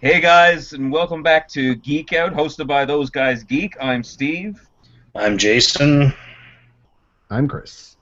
Hey 0.00 0.20
guys, 0.20 0.72
and 0.72 0.92
welcome 0.92 1.22
back 1.22 1.48
to 1.50 1.74
Geek 1.76 2.12
Out, 2.12 2.32
hosted 2.32 2.66
by 2.66 2.84
those 2.84 3.10
guys 3.10 3.44
Geek. 3.44 3.74
I'm 3.80 4.02
Steve, 4.02 4.60
I'm 5.14 5.38
Jason. 5.38 6.12
I'm 7.30 7.48
Chris. 7.48 7.96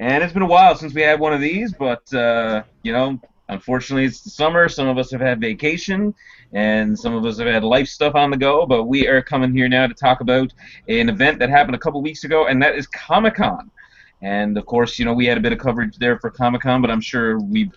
and 0.00 0.22
it's 0.24 0.32
been 0.32 0.42
a 0.42 0.46
while 0.46 0.74
since 0.74 0.94
we 0.94 1.02
had 1.02 1.20
one 1.20 1.32
of 1.32 1.40
these, 1.40 1.72
but 1.72 2.12
uh, 2.14 2.62
you 2.82 2.92
know, 2.92 3.20
unfortunately 3.48 4.04
it's 4.04 4.22
the 4.22 4.30
summer. 4.30 4.68
Some 4.68 4.88
of 4.88 4.98
us 4.98 5.10
have 5.10 5.20
had 5.20 5.40
vacation, 5.40 6.14
and 6.52 6.98
some 6.98 7.14
of 7.14 7.24
us 7.24 7.38
have 7.38 7.48
had 7.48 7.64
life 7.64 7.88
stuff 7.88 8.14
on 8.14 8.30
the 8.30 8.36
go. 8.36 8.66
But 8.66 8.84
we 8.84 9.06
are 9.06 9.22
coming 9.22 9.52
here 9.52 9.68
now 9.68 9.86
to 9.86 9.94
talk 9.94 10.20
about 10.20 10.52
an 10.88 11.08
event 11.08 11.38
that 11.40 11.50
happened 11.50 11.74
a 11.76 11.80
couple 11.80 12.02
weeks 12.02 12.24
ago, 12.24 12.46
and 12.46 12.62
that 12.62 12.74
is 12.76 12.86
Comic 12.88 13.34
Con. 13.34 13.70
And 14.22 14.56
of 14.56 14.66
course, 14.66 14.98
you 14.98 15.04
know, 15.04 15.12
we 15.12 15.26
had 15.26 15.38
a 15.38 15.40
bit 15.42 15.52
of 15.52 15.58
coverage 15.58 15.96
there 15.98 16.18
for 16.18 16.30
Comic 16.30 16.62
Con, 16.62 16.80
but 16.80 16.90
I'm 16.90 17.00
sure 17.00 17.38
we've 17.38 17.72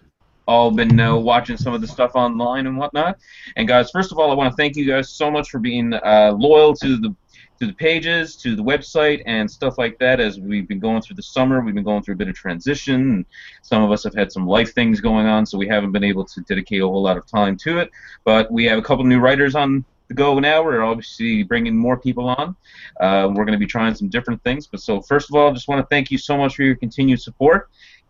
all 0.50 0.72
been 0.72 1.00
uh, 1.00 1.16
watching 1.16 1.58
some 1.58 1.74
of 1.74 1.82
the 1.82 1.88
stuff 1.88 2.12
online 2.16 2.66
and 2.66 2.76
whatnot. 2.76 3.20
And 3.56 3.68
guys, 3.68 3.92
first 3.92 4.12
of 4.12 4.18
all, 4.18 4.32
I 4.32 4.34
want 4.34 4.52
to 4.52 4.56
thank 4.56 4.76
you 4.76 4.86
guys 4.86 5.10
so 5.10 5.30
much 5.30 5.50
for 5.50 5.60
being 5.60 5.94
uh, 5.94 6.34
loyal 6.36 6.74
to 6.78 6.98
the 6.98 7.16
to 7.60 7.68
the 7.68 7.74
pages, 7.74 8.38
to 8.38 8.56
the 8.56 8.64
website, 8.64 9.22
and 9.26 9.52
stuff 9.52 9.78
like 9.78 10.00
that. 10.00 10.20
As 10.20 10.40
we've 10.40 10.68
been 10.68 10.80
going 10.80 11.02
through 11.02 11.18
the 11.18 11.24
summer, 11.24 11.60
we've 11.62 11.76
been 11.76 11.84
going 11.84 12.02
through 12.02 12.16
a 12.16 12.18
bit 12.18 12.30
of 12.30 12.36
transition. 12.36 13.26
Some 13.62 13.84
of 13.84 13.92
us 13.92 14.04
have 14.06 14.16
had 14.16 14.32
some 14.32 14.48
life 14.48 14.74
things 14.74 15.02
going 15.02 15.28
on, 15.28 15.46
so 15.46 15.58
we 15.58 15.68
haven't 15.68 15.92
been 15.92 16.06
able 16.06 16.26
to 16.26 16.42
dedicate 16.42 16.82
a 16.82 16.88
whole 16.88 17.04
lot 17.04 17.18
of 17.18 17.28
time 17.28 17.56
to 17.58 17.80
it. 17.80 17.92
But 18.24 18.52
we 18.52 18.64
have 18.66 18.80
a 18.80 18.82
couple 18.82 19.06
new 19.06 19.20
writers 19.20 19.56
on 19.56 19.86
the 20.08 20.14
go 20.16 20.40
now. 20.40 20.64
We're 20.64 20.82
obviously 20.82 21.44
bringing 21.44 21.78
more 21.78 21.98
people 21.98 22.30
on. 22.30 22.56
Uh, 23.00 23.28
we're 23.28 23.46
going 23.46 23.60
to 23.60 23.60
be 23.60 23.68
trying 23.68 23.94
some 23.94 24.10
different 24.10 24.44
things. 24.44 24.66
But 24.66 24.80
so 24.80 25.02
first 25.02 25.30
of 25.30 25.36
all, 25.36 25.50
I 25.50 25.54
just 25.54 25.68
want 25.68 25.80
to 25.82 25.88
thank 25.88 26.10
you 26.10 26.18
so 26.18 26.38
much 26.38 26.56
for 26.56 26.64
your 26.64 26.76
continued 26.76 27.22
support. 27.22 27.70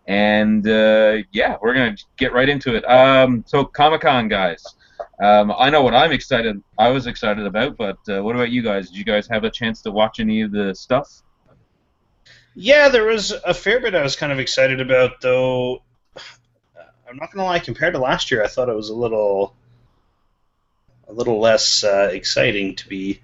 And 0.09 0.67
uh, 0.67 1.17
yeah, 1.31 1.57
we're 1.61 1.75
gonna 1.75 1.95
get 2.17 2.33
right 2.33 2.49
into 2.49 2.73
it. 2.73 2.83
Um, 2.89 3.43
so 3.45 3.63
Comic 3.63 4.01
Con, 4.01 4.27
guys. 4.27 4.65
Um, 5.23 5.53
I 5.55 5.69
know 5.69 5.83
what 5.83 5.93
I'm 5.93 6.11
excited. 6.11 6.63
I 6.79 6.89
was 6.89 7.05
excited 7.05 7.45
about, 7.45 7.77
but 7.77 7.99
uh, 8.09 8.23
what 8.23 8.35
about 8.35 8.49
you 8.49 8.63
guys? 8.63 8.89
Did 8.89 8.97
you 8.97 9.03
guys 9.05 9.27
have 9.27 9.43
a 9.43 9.51
chance 9.51 9.83
to 9.83 9.91
watch 9.91 10.19
any 10.19 10.41
of 10.41 10.51
the 10.51 10.73
stuff? 10.73 11.21
Yeah, 12.55 12.89
there 12.89 13.05
was 13.05 13.31
a 13.31 13.53
fair 13.53 13.79
bit 13.79 13.93
I 13.93 14.01
was 14.01 14.15
kind 14.15 14.31
of 14.31 14.39
excited 14.39 14.81
about, 14.81 15.21
though. 15.21 15.83
I'm 17.07 17.17
not 17.17 17.31
gonna 17.31 17.45
lie. 17.45 17.59
Compared 17.59 17.93
to 17.93 17.99
last 17.99 18.31
year, 18.31 18.43
I 18.43 18.47
thought 18.47 18.67
it 18.67 18.75
was 18.75 18.89
a 18.89 18.95
little, 18.95 19.55
a 21.07 21.13
little 21.13 21.39
less 21.39 21.83
uh, 21.83 22.09
exciting 22.11 22.75
to 22.77 22.89
be, 22.89 23.21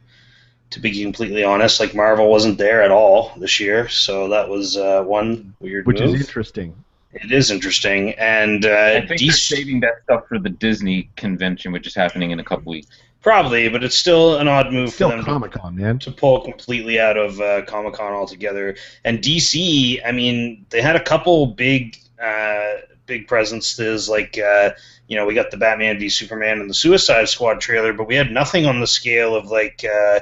to 0.72 0.80
be 0.80 1.02
completely 1.04 1.44
honest. 1.44 1.80
Like 1.80 1.94
Marvel 1.96 2.30
wasn't 2.30 2.58
there 2.58 2.82
at 2.84 2.92
all 2.92 3.32
this 3.38 3.60
year, 3.60 3.88
so 3.90 4.28
that 4.30 4.48
was 4.50 4.78
uh, 4.78 5.04
one 5.04 5.54
weird 5.60 5.86
Which 5.88 6.00
move. 6.00 6.16
is 6.16 6.22
interesting. 6.22 6.76
It 7.14 7.32
is 7.32 7.50
interesting, 7.50 8.12
and 8.16 8.66
uh, 8.66 9.02
I 9.02 9.06
think 9.08 9.22
they're 9.22 9.32
saving 9.32 9.80
that 9.82 10.04
stuff 10.04 10.28
for 10.28 10.38
the 10.38 10.50
Disney 10.50 11.10
convention, 11.16 11.72
which 11.72 11.88
is 11.88 11.96
happening 11.96 12.32
in 12.32 12.42
a 12.42 12.44
couple 12.44 12.72
weeks. 12.72 12.88
probably, 13.22 13.70
but 13.70 13.86
it's 13.86 13.96
still 13.98 14.38
an 14.38 14.50
odd 14.50 14.74
move 14.74 14.90
Still 14.90 15.12
for 15.12 15.16
them 15.16 15.24
to 15.26 15.32
Comic 15.32 15.52
Con, 15.54 15.76
man. 15.78 15.98
to 16.00 16.12
pull 16.12 16.42
completely 16.42 17.00
out 17.00 17.16
of 17.18 17.40
uh, 17.40 17.64
Comic 17.66 17.94
Con 17.94 18.12
altogether. 18.12 18.76
And 19.06 19.20
DC, 19.20 20.02
I 20.06 20.12
mean, 20.12 20.66
they 20.72 20.82
had 20.82 20.98
a 20.98 21.04
couple 21.04 21.48
big, 21.48 21.96
uh, 22.22 22.74
big 23.06 23.28
presences. 23.30 24.10
Like, 24.10 24.38
uh, 24.38 24.72
you 25.08 25.16
know, 25.16 25.26
we 25.26 25.34
got 25.34 25.52
the 25.52 25.58
Batman 25.58 25.98
v 25.98 26.10
Superman 26.10 26.60
and 26.60 26.70
the 26.70 26.74
Suicide 26.74 27.30
Squad 27.30 27.62
trailer, 27.62 27.94
but 27.94 28.08
we 28.08 28.16
had 28.16 28.30
nothing 28.30 28.66
on 28.66 28.82
the 28.82 28.88
scale 28.88 29.36
of 29.36 29.46
like. 29.46 29.86
Uh, 29.90 30.20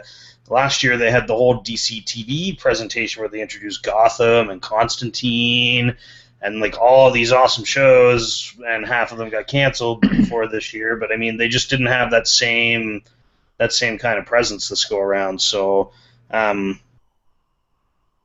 Last 0.50 0.84
year 0.84 0.98
they 0.98 1.10
had 1.10 1.28
the 1.28 1.36
whole 1.36 1.64
DC 1.64 2.04
TV 2.04 2.58
presentation 2.58 3.22
where 3.22 3.30
they 3.30 3.42
introduced 3.42 3.84
Gotham 3.84 4.50
and 4.50 4.62
Constantine 4.62 5.96
and 6.44 6.60
like 6.60 6.78
all 6.78 7.10
these 7.10 7.32
awesome 7.32 7.64
shows, 7.64 8.54
and 8.68 8.86
half 8.86 9.14
of 9.14 9.18
them 9.18 9.30
got 9.30 9.48
canceled 9.48 10.02
before 10.10 10.48
this 10.48 10.74
year. 10.74 10.98
But 10.98 11.12
I 11.12 11.16
mean, 11.16 11.38
they 11.38 11.48
just 11.48 11.70
didn't 11.70 11.88
have 11.88 12.12
that 12.12 12.28
same 12.28 13.02
that 13.58 13.72
same 13.72 13.98
kind 13.98 14.20
of 14.20 14.26
presence 14.26 14.68
this 14.68 14.84
go 14.84 15.00
around. 15.00 15.42
So, 15.42 15.92
um, 16.32 16.80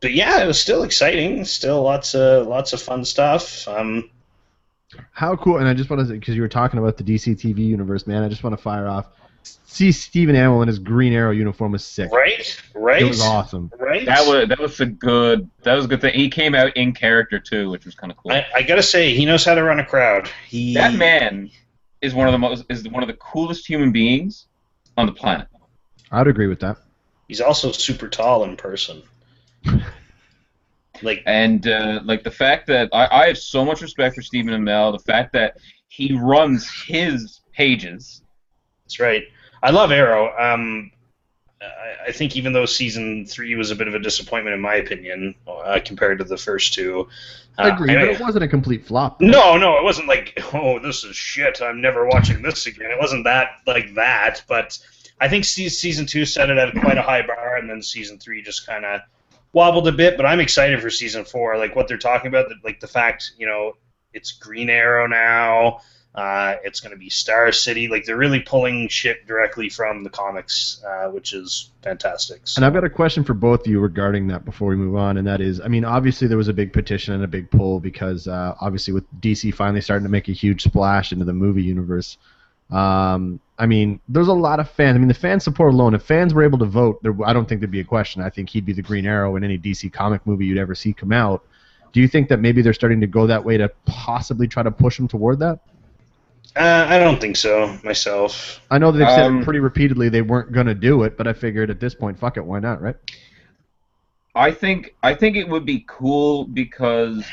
but 0.01 0.13
yeah, 0.13 0.43
it 0.43 0.47
was 0.47 0.61
still 0.61 0.83
exciting. 0.83 1.45
Still 1.45 1.83
lots 1.83 2.15
of 2.17 2.49
lots 2.49 2.73
of 2.73 2.83
fun 2.83 3.05
stuff. 3.05 3.67
Um, 3.69 4.11
How 5.13 5.37
cool! 5.37 5.59
And 5.59 5.69
I 5.69 5.75
just 5.75 5.89
want 5.89 6.07
to, 6.07 6.13
because 6.13 6.35
you 6.35 6.43
were 6.43 6.49
talking 6.49 6.81
about 6.81 6.97
the 6.97 7.05
DC 7.05 7.37
TV 7.37 7.59
universe, 7.59 8.07
man. 8.07 8.25
I 8.25 8.29
just 8.29 8.43
want 8.43 8.57
to 8.57 8.63
fire 8.63 8.89
off. 8.89 9.07
See 9.67 9.93
Stephen 9.93 10.35
Amell 10.35 10.63
in 10.63 10.69
his 10.69 10.79
Green 10.79 11.13
Arrow 11.13 11.31
uniform 11.31 11.73
was 11.73 11.85
sick. 11.85 12.11
right, 12.11 12.61
right, 12.75 13.03
It 13.03 13.05
was 13.05 13.21
awesome. 13.21 13.71
right. 13.79 14.05
That 14.07 14.27
was 14.27 14.49
that 14.49 14.59
was 14.59 14.81
a 14.81 14.87
good 14.87 15.49
that 15.63 15.75
was 15.75 15.85
a 15.85 15.89
good 15.89 16.01
thing. 16.01 16.15
He 16.15 16.29
came 16.29 16.55
out 16.55 16.77
in 16.77 16.93
character 16.93 17.39
too, 17.39 17.71
which 17.71 17.85
was 17.85 17.95
kind 17.95 18.11
of 18.11 18.17
cool. 18.19 18.33
I, 18.33 18.47
I 18.57 18.63
gotta 18.63 18.83
say, 18.83 19.15
he 19.15 19.25
knows 19.25 19.45
how 19.45 19.55
to 19.55 19.63
run 19.63 19.79
a 19.79 19.85
crowd. 19.85 20.31
He 20.49 20.75
that 20.75 20.95
man 20.95 21.51
is 22.01 22.15
one 22.15 22.27
of 22.27 22.33
the 22.33 22.39
most 22.39 22.65
is 22.69 22.89
one 22.89 23.03
of 23.03 23.09
the 23.09 23.17
coolest 23.17 23.69
human 23.69 23.93
beings 23.93 24.47
on 24.97 25.07
the 25.07 25.13
planet. 25.13 25.47
I'd 26.11 26.27
agree 26.27 26.47
with 26.49 26.61
that. 26.61 26.79
he's 27.29 27.41
also 27.41 27.71
super 27.71 28.09
tall 28.09 28.45
in 28.45 28.57
person. 28.57 29.03
Like 31.03 31.23
And 31.27 31.67
uh, 31.67 32.01
like 32.05 32.25
the 32.25 32.31
fact 32.31 32.67
that 32.69 32.89
I, 32.93 33.07
I 33.11 33.27
have 33.29 33.39
so 33.39 33.65
much 33.65 33.81
respect 33.83 34.17
for 34.17 34.23
Stephen 34.23 34.53
Amell, 34.53 34.93
the 34.93 35.05
fact 35.05 35.33
that 35.35 35.57
he 35.89 36.15
runs 36.15 36.69
his 36.69 37.41
pages. 37.53 38.23
That's 38.85 38.99
right. 38.99 39.25
I 39.63 39.71
love 39.71 39.91
Arrow. 39.91 40.33
Um, 40.39 40.91
I, 41.61 42.09
I 42.09 42.13
think 42.13 42.37
even 42.37 42.53
though 42.53 42.67
season 42.67 43.27
three 43.27 43.55
was 43.55 43.71
a 43.71 43.77
bit 43.77 43.89
of 43.89 43.95
a 43.95 43.99
disappointment 43.99 44.55
in 44.55 44.61
my 44.61 44.75
opinion 44.75 45.35
uh, 45.47 45.81
compared 45.85 46.19
to 46.19 46.25
the 46.25 46.37
first 46.37 46.75
two. 46.75 47.09
I 47.57 47.71
uh, 47.71 47.75
agree, 47.75 47.95
but 47.95 48.05
it 48.05 48.21
wasn't 48.21 48.45
a 48.45 48.49
complete 48.49 48.87
flop. 48.87 49.21
No, 49.21 49.57
no, 49.57 49.79
it 49.79 49.85
wasn't 49.85 50.07
like, 50.09 50.39
oh, 50.55 50.79
this 50.79 51.03
is 51.05 51.17
shit. 51.17 51.61
I'm 51.61 51.81
never 51.81 52.07
watching 52.07 52.43
this 52.43 52.67
again. 52.67 52.91
It 52.91 52.99
wasn't 52.99 53.25
that 53.25 53.49
like 53.67 53.95
that, 53.95 54.43
but 54.47 54.79
I 55.21 55.29
think 55.29 55.45
se- 55.45 55.71
season 55.71 56.07
two 56.07 56.25
set 56.25 56.51
it 56.51 56.59
at 56.59 56.75
quite 56.75 56.99
a 56.99 57.03
high 57.03 57.27
bar, 57.27 57.57
and 57.57 57.69
then 57.69 57.83
season 57.83 58.19
three 58.19 58.43
just 58.43 58.67
kind 58.67 58.85
of 58.85 59.01
wobbled 59.53 59.89
a 59.89 59.93
bit. 59.93 60.17
But 60.17 60.27
I'm 60.27 60.41
excited 60.41 60.81
for 60.81 60.91
season 60.91 61.25
four. 61.25 61.59
Like 61.59 61.75
what 61.75 61.89
they're 61.89 61.99
talking 61.99 62.29
about, 62.29 62.47
like 62.63 62.79
the 62.79 62.87
fact, 62.87 63.33
you 63.39 63.47
know, 63.47 63.77
it's 64.13 64.33
Green 64.33 64.71
Arrow 64.71 65.07
now. 65.07 65.81
Uh, 66.19 66.57
it's 66.65 66.81
going 66.81 66.91
to 66.91 66.99
be 66.99 67.09
Star 67.09 67.53
City. 67.53 67.87
Like 67.87 68.05
they're 68.05 68.17
really 68.17 68.41
pulling 68.41 68.89
shit 68.89 69.25
directly 69.25 69.69
from 69.69 70.03
the 70.03 70.11
comics, 70.11 70.83
uh, 70.85 71.09
which 71.11 71.33
is 71.33 71.71
fantastic. 71.83 72.41
So- 72.45 72.59
And 72.59 72.67
I've 72.67 72.73
got 72.73 72.83
a 72.83 72.91
question 72.91 73.23
for 73.23 73.35
both 73.35 73.61
of 73.61 73.67
you 73.69 73.79
regarding 73.79 74.27
that 74.29 74.45
before 74.45 74.69
we 74.71 74.75
move 74.77 74.97
on, 74.97 75.17
and 75.17 75.27
that 75.29 75.41
is, 75.41 75.61
I 75.61 75.69
mean, 75.69 75.85
obviously 75.85 76.27
there 76.27 76.37
was 76.37 76.49
a 76.49 76.53
big 76.53 76.73
petition 76.73 77.15
and 77.15 77.23
a 77.23 77.29
big 77.29 77.49
pull 77.53 77.79
because 77.79 78.27
uh, 78.27 78.55
obviously 78.61 78.93
with 78.95 79.05
DC 79.21 79.55
finally 79.55 79.81
starting 79.81 80.05
to 80.05 80.11
make 80.11 80.29
a 80.29 80.33
huge 80.33 80.65
splash 80.65 81.13
into 81.13 81.25
the 81.25 81.33
movie 81.33 81.63
universe. 81.63 82.19
Um, 82.71 83.39
I 83.57 83.67
mean, 83.67 84.01
there's 84.09 84.29
a 84.29 84.33
lot 84.35 84.59
of 84.61 84.69
fans. 84.71 84.97
I 84.97 84.99
mean, 84.99 85.09
the 85.09 85.15
fan 85.15 85.39
support 85.41 85.73
alone. 85.73 85.95
If 85.95 86.03
fans 86.03 86.35
were 86.35 86.43
able 86.43 86.59
to 86.59 86.67
vote, 86.67 87.01
there, 87.03 87.15
I 87.25 87.33
don't 87.33 87.49
think 87.49 87.61
there'd 87.61 87.71
be 87.71 87.81
a 87.81 87.85
question. 87.85 88.23
I 88.23 88.31
think 88.31 88.51
he'd 88.51 88.67
be 88.67 88.73
the 88.73 88.83
Green 88.83 89.07
Arrow 89.07 89.37
in 89.37 89.45
any 89.45 89.57
DC 89.57 89.93
comic 89.93 90.27
movie 90.27 90.47
you'd 90.47 90.59
ever 90.59 90.75
see 90.75 90.93
come 90.93 91.13
out. 91.13 91.45
Do 91.93 92.01
you 92.01 92.09
think 92.09 92.29
that 92.29 92.41
maybe 92.41 92.61
they're 92.61 92.75
starting 92.75 93.01
to 93.01 93.07
go 93.07 93.27
that 93.29 93.45
way 93.45 93.57
to 93.57 93.71
possibly 93.87 94.47
try 94.49 94.63
to 94.65 94.71
push 94.71 94.99
him 94.99 95.07
toward 95.09 95.39
that? 95.39 95.61
Uh, 96.59 96.87
I 96.89 96.99
don't 96.99 97.21
think 97.21 97.37
so 97.37 97.79
myself. 97.85 98.61
I 98.71 98.79
know 98.79 98.91
they've 98.91 99.09
said 99.09 99.27
Um, 99.27 99.45
pretty 99.45 99.61
repeatedly 99.61 100.09
they 100.09 100.23
weren't 100.23 100.53
going 100.53 100.67
to 100.67 100.75
do 100.75 101.05
it, 101.05 101.17
but 101.17 101.27
I 101.29 101.33
figured 101.33 101.71
at 101.71 101.81
this 101.81 101.95
point, 101.95 102.19
fuck 102.19 102.37
it, 102.37 102.45
why 102.45 102.59
not, 102.59 102.83
right? 102.83 102.97
I 104.35 104.51
think 104.51 104.95
I 105.03 105.15
think 105.15 105.37
it 105.37 105.49
would 105.49 105.65
be 105.65 105.85
cool 105.89 106.45
because 106.45 107.25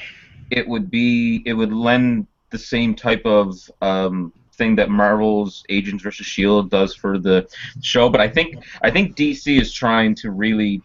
it 0.52 0.68
would 0.68 0.90
be 0.90 1.44
it 1.46 1.54
would 1.54 1.74
lend 1.74 2.28
the 2.52 2.58
same 2.58 2.96
type 2.96 3.26
of 3.26 3.70
um, 3.82 4.32
thing 4.54 4.76
that 4.76 4.90
Marvel's 4.90 5.64
Agents 5.70 6.04
vs 6.04 6.26
Shield 6.26 6.70
does 6.70 6.96
for 6.96 7.18
the 7.18 7.48
show. 7.82 8.10
But 8.10 8.22
I 8.22 8.30
think 8.30 8.64
I 8.82 8.90
think 8.92 9.16
DC 9.16 9.60
is 9.60 9.74
trying 9.74 10.16
to 10.16 10.32
really 10.32 10.82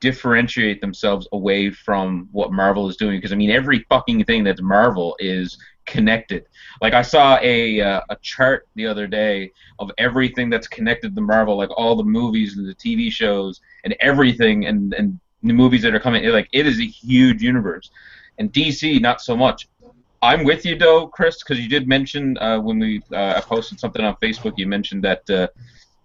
differentiate 0.00 0.80
themselves 0.80 1.26
away 1.32 1.70
from 1.70 2.28
what 2.32 2.52
Marvel 2.52 2.88
is 2.88 2.96
doing 2.96 3.16
because 3.16 3.32
I 3.32 3.36
mean 3.36 3.50
every 3.50 3.86
fucking 3.88 4.24
thing 4.24 4.44
that's 4.44 4.60
Marvel 4.60 5.16
is 5.18 5.56
connected. 5.90 6.46
Like 6.80 6.94
I 6.94 7.02
saw 7.02 7.38
a 7.42 7.80
uh, 7.80 8.00
a 8.08 8.16
chart 8.22 8.68
the 8.76 8.86
other 8.86 9.06
day 9.06 9.50
of 9.78 9.90
everything 9.98 10.48
that's 10.48 10.68
connected 10.68 11.14
to 11.14 11.20
Marvel, 11.20 11.56
like 11.56 11.70
all 11.76 11.96
the 11.96 12.04
movies 12.04 12.56
and 12.56 12.66
the 12.66 12.74
TV 12.74 13.12
shows 13.12 13.60
and 13.84 13.94
everything 14.00 14.66
and 14.66 14.94
and 14.94 15.18
the 15.42 15.52
movies 15.52 15.82
that 15.82 15.94
are 15.94 16.00
coming. 16.00 16.24
Like 16.28 16.48
it 16.52 16.66
is 16.66 16.78
a 16.80 16.86
huge 16.86 17.42
universe, 17.42 17.90
and 18.38 18.52
DC 18.52 19.00
not 19.00 19.20
so 19.20 19.36
much. 19.36 19.68
I'm 20.22 20.44
with 20.44 20.64
you 20.64 20.76
though, 20.76 21.08
Chris, 21.08 21.42
because 21.42 21.58
you 21.58 21.68
did 21.68 21.88
mention 21.88 22.38
uh, 22.38 22.60
when 22.60 22.78
we 22.78 23.02
uh, 23.12 23.34
I 23.36 23.40
posted 23.40 23.80
something 23.80 24.04
on 24.04 24.16
Facebook. 24.16 24.54
You 24.56 24.66
mentioned 24.66 25.02
that 25.04 25.28
uh, 25.28 25.48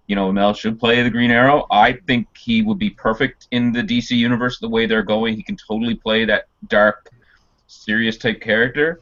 you 0.07 0.15
know 0.15 0.31
Amell 0.31 0.57
should 0.57 0.79
play 0.79 1.03
the 1.03 1.09
Green 1.09 1.31
Arrow. 1.31 1.67
I 1.69 1.93
think 2.07 2.27
he 2.35 2.63
would 2.63 2.79
be 2.79 2.89
perfect 2.89 3.47
in 3.51 3.71
the 3.71 3.83
DC 3.83 4.11
universe 4.11 4.59
the 4.59 4.69
way 4.69 4.87
they're 4.87 5.09
going. 5.15 5.35
He 5.35 5.43
can 5.43 5.57
totally 5.57 5.95
play 5.95 6.25
that 6.25 6.45
dark, 6.67 7.09
serious 7.67 8.17
type 8.17 8.41
character, 8.41 9.01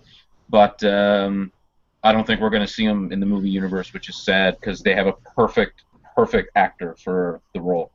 but 0.50 0.84
um, 0.84 1.52
I 2.04 2.12
don't 2.12 2.26
think 2.28 2.42
we're 2.42 2.50
going 2.50 2.66
to 2.66 2.72
see 2.72 2.84
him 2.86 3.12
in 3.12 3.20
the 3.20 3.26
movie 3.26 3.50
universe, 3.50 3.94
which 3.94 4.10
is 4.10 4.16
sad 4.24 4.60
because 4.60 4.82
they 4.82 4.94
have 4.96 5.08
a 5.08 5.14
perfect, 5.14 5.84
perfect 6.16 6.52
actor 6.56 6.96
for 7.04 7.42
the 7.54 7.62
role. 7.62 7.92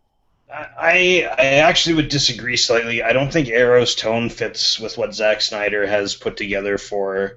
I 0.50 1.28
I 1.38 1.44
actually 1.56 1.96
would 1.96 2.08
disagree 2.08 2.56
slightly. 2.56 3.02
I 3.02 3.12
don't 3.12 3.30
think 3.30 3.48
Arrow's 3.48 3.94
tone 3.94 4.30
fits 4.30 4.80
with 4.80 4.96
what 4.96 5.14
Zack 5.14 5.42
Snyder 5.42 5.86
has 5.86 6.14
put 6.14 6.38
together 6.38 6.78
for 6.78 7.36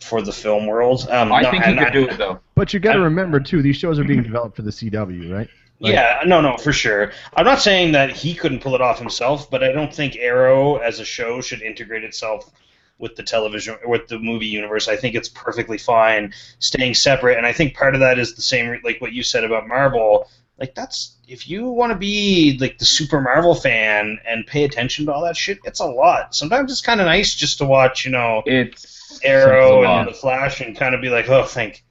for 0.00 0.20
the 0.20 0.32
film 0.32 0.66
world. 0.66 1.08
Um, 1.08 1.32
I 1.32 1.40
no, 1.40 1.50
think 1.50 1.64
he 1.64 1.74
could 1.74 1.82
I- 1.84 1.90
do 1.90 2.08
it 2.08 2.18
though. 2.18 2.38
But 2.54 2.74
you 2.74 2.80
got 2.80 2.94
to 2.94 3.00
remember 3.00 3.40
too, 3.40 3.62
these 3.62 3.76
shows 3.76 3.98
are 3.98 4.04
being 4.04 4.22
developed 4.22 4.56
for 4.56 4.62
the 4.62 4.70
CW, 4.70 5.32
right? 5.32 5.48
Like- 5.80 5.92
yeah, 5.94 6.22
no, 6.26 6.40
no, 6.40 6.56
for 6.58 6.72
sure. 6.72 7.12
I'm 7.34 7.44
not 7.46 7.60
saying 7.60 7.92
that 7.92 8.10
he 8.10 8.34
couldn't 8.34 8.60
pull 8.60 8.74
it 8.74 8.80
off 8.80 8.98
himself, 8.98 9.50
but 9.50 9.62
I 9.64 9.72
don't 9.72 9.94
think 9.94 10.16
Arrow 10.16 10.76
as 10.76 10.98
a 11.00 11.04
show 11.04 11.40
should 11.40 11.62
integrate 11.62 12.04
itself 12.04 12.50
with 12.98 13.14
the 13.16 13.22
television 13.22 13.76
with 13.86 14.08
the 14.08 14.18
movie 14.18 14.46
universe. 14.46 14.88
I 14.88 14.96
think 14.96 15.14
it's 15.14 15.28
perfectly 15.28 15.78
fine 15.78 16.34
staying 16.58 16.94
separate, 16.94 17.36
and 17.36 17.46
I 17.46 17.52
think 17.52 17.74
part 17.74 17.94
of 17.94 18.00
that 18.00 18.18
is 18.18 18.34
the 18.34 18.42
same 18.42 18.80
like 18.84 19.00
what 19.00 19.12
you 19.12 19.22
said 19.22 19.44
about 19.44 19.68
Marvel. 19.68 20.28
Like 20.58 20.74
that's 20.74 21.16
if 21.28 21.48
you 21.48 21.68
want 21.68 21.92
to 21.92 21.98
be 21.98 22.58
like 22.60 22.78
the 22.78 22.84
super 22.84 23.20
Marvel 23.20 23.54
fan 23.54 24.18
and 24.26 24.44
pay 24.46 24.64
attention 24.64 25.06
to 25.06 25.12
all 25.12 25.22
that 25.24 25.36
shit, 25.36 25.58
it's 25.64 25.78
a 25.80 25.86
lot. 25.86 26.34
Sometimes 26.34 26.72
it's 26.72 26.80
kind 26.80 27.00
of 27.00 27.06
nice 27.06 27.34
just 27.34 27.58
to 27.58 27.64
watch, 27.64 28.04
you 28.04 28.10
know, 28.10 28.42
It's 28.46 29.20
Arrow 29.24 29.84
and 29.84 30.08
the 30.08 30.12
Flash 30.14 30.60
and 30.60 30.76
kind 30.76 30.94
of 30.94 31.00
be 31.00 31.10
like, 31.10 31.28
oh, 31.28 31.44
thank, 31.44 31.84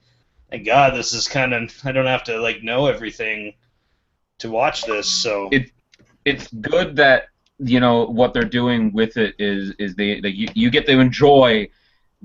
thank 0.50 0.66
God, 0.66 0.94
this 0.94 1.14
is 1.14 1.26
kind 1.28 1.54
of 1.54 1.72
I 1.84 1.92
don't 1.92 2.06
have 2.06 2.24
to 2.24 2.38
like 2.40 2.62
know 2.62 2.86
everything 2.88 3.54
to 4.40 4.50
watch 4.50 4.84
this. 4.84 5.08
So 5.08 5.48
It- 5.50 5.70
it's 6.24 6.48
good 6.52 6.96
that 6.96 7.28
you 7.58 7.80
know 7.80 8.04
what 8.04 8.32
they're 8.32 8.42
doing 8.42 8.92
with 8.92 9.16
it 9.16 9.34
is 9.38 9.74
is 9.78 9.94
they, 9.96 10.20
they 10.20 10.28
you, 10.28 10.48
you 10.54 10.70
get 10.70 10.86
to 10.86 10.98
enjoy 10.98 11.68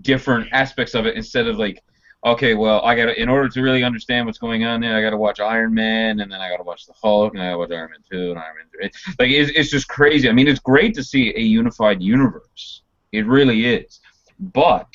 different 0.01 0.47
aspects 0.51 0.93
of 0.93 1.05
it 1.05 1.15
instead 1.15 1.47
of 1.47 1.57
like 1.57 1.83
okay 2.25 2.53
well 2.53 2.81
I 2.81 2.95
got 2.95 3.05
to 3.05 3.19
in 3.19 3.29
order 3.29 3.49
to 3.49 3.61
really 3.61 3.83
understand 3.83 4.25
what's 4.25 4.37
going 4.37 4.63
on 4.63 4.81
there 4.81 4.95
I 4.95 5.01
got 5.01 5.09
to 5.09 5.17
watch 5.17 5.39
Iron 5.39 5.73
Man 5.73 6.19
and 6.19 6.31
then 6.31 6.39
I 6.39 6.49
got 6.49 6.57
to 6.57 6.63
watch 6.63 6.85
the 6.85 6.93
Hulk 6.93 7.33
and 7.33 7.41
I 7.41 7.47
got 7.47 7.51
to 7.51 7.57
watch 7.57 7.71
Iron 7.71 7.91
Man 7.91 7.99
2 8.11 8.31
and 8.31 8.39
Iron 8.39 8.55
Man 8.57 8.91
3 8.91 9.15
like 9.19 9.31
it's, 9.31 9.51
it's 9.55 9.69
just 9.69 9.87
crazy. 9.87 10.29
I 10.29 10.33
mean 10.33 10.47
it's 10.47 10.59
great 10.59 10.93
to 10.95 11.03
see 11.03 11.33
a 11.35 11.41
unified 11.41 12.01
universe. 12.01 12.83
It 13.11 13.25
really 13.25 13.65
is. 13.65 14.01
But 14.39 14.93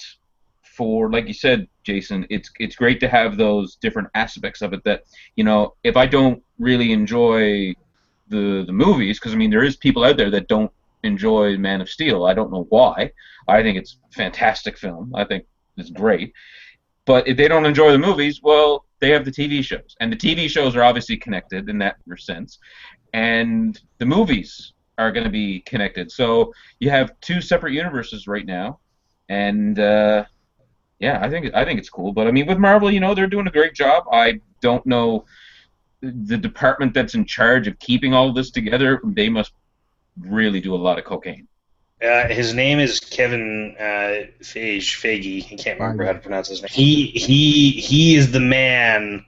for 0.63 1.11
like 1.11 1.27
you 1.27 1.35
said 1.35 1.67
Jason 1.83 2.27
it's 2.31 2.51
it's 2.61 2.77
great 2.77 3.01
to 3.01 3.09
have 3.09 3.37
those 3.37 3.75
different 3.77 4.09
aspects 4.15 4.63
of 4.63 4.73
it 4.73 4.85
that 4.85 5.03
you 5.35 5.43
know 5.43 5.75
if 5.83 5.97
I 5.97 6.07
don't 6.07 6.41
really 6.61 6.93
enjoy 6.93 7.75
the 8.29 8.65
the 8.67 8.73
movies 8.73 9.19
because 9.19 9.33
I 9.33 9.37
mean 9.37 9.51
there 9.51 9.65
is 9.65 9.77
people 9.77 10.05
out 10.05 10.17
there 10.17 10.31
that 10.31 10.49
don't 10.49 10.71
enjoy 11.03 11.57
Man 11.57 11.81
of 11.81 11.89
Steel. 11.89 12.25
I 12.25 12.35
don't 12.35 12.53
know 12.53 12.67
why. 12.69 13.13
I 13.47 13.63
think 13.63 13.79
it's 13.79 13.99
a 14.11 14.15
fantastic 14.15 14.77
film. 14.77 15.15
I 15.15 15.25
think 15.25 15.47
it's 15.77 15.91
great. 15.91 16.33
But 17.07 17.27
if 17.27 17.37
they 17.37 17.49
don't 17.49 17.65
enjoy 17.65 17.93
the 17.93 17.99
movies, 17.99 18.41
well, 18.43 18.85
they 19.01 19.11
have 19.11 19.25
the 19.25 19.31
TV 19.31 19.65
shows, 19.65 19.97
and 20.01 20.13
the 20.13 20.17
TV 20.17 20.49
shows 20.49 20.77
are 20.77 20.83
obviously 20.83 21.17
connected 21.17 21.69
in 21.69 21.79
that 21.79 21.97
sense, 22.19 22.59
and 23.15 23.81
the 23.99 24.05
movies 24.05 24.75
are 24.99 25.13
going 25.13 25.25
to 25.25 25.31
be 25.31 25.61
connected. 25.61 26.11
So 26.11 26.53
you 26.81 26.91
have 26.91 27.19
two 27.21 27.41
separate 27.41 27.73
universes 27.73 28.27
right 28.27 28.45
now, 28.45 28.81
and 29.29 29.79
uh, 29.79 30.25
yeah, 30.99 31.21
I 31.23 31.31
think 31.31 31.55
I 31.55 31.65
think 31.65 31.79
it's 31.79 31.89
cool. 31.89 32.13
But 32.13 32.27
I 32.27 32.31
mean, 32.31 32.47
with 32.47 32.59
Marvel, 32.59 32.91
you 32.91 33.01
know, 33.01 33.15
they're 33.15 33.29
doing 33.29 33.47
a 33.47 33.53
great 33.53 33.75
job. 33.75 34.05
I 34.13 34.41
don't 34.61 34.85
know 34.85 35.25
the 36.01 36.37
department 36.37 36.95
that's 36.95 37.15
in 37.15 37.25
charge 37.25 37.67
of 37.67 37.79
keeping 37.79 38.15
all 38.15 38.29
of 38.29 38.35
this 38.35 38.51
together, 38.51 39.01
they 39.05 39.29
must 39.29 39.53
really 40.21 40.61
do 40.61 40.75
a 40.75 40.77
lot 40.77 40.99
of 40.99 41.05
cocaine. 41.05 41.47
uh, 42.03 42.29
his 42.29 42.55
name 42.55 42.79
is 42.79 43.01
Kevin 43.01 43.75
uh, 43.79 44.27
Feige. 44.41 44.97
Feige. 44.97 45.53
I 45.53 45.57
can't 45.57 45.81
remember 45.81 46.05
how 46.05 46.13
to 46.13 46.19
pronounce 46.21 46.49
his 46.49 46.63
name. 46.63 46.71
He 46.71 47.07
he 47.07 47.73
he 47.73 48.15
is 48.15 48.31
the 48.31 48.41
man 48.41 49.25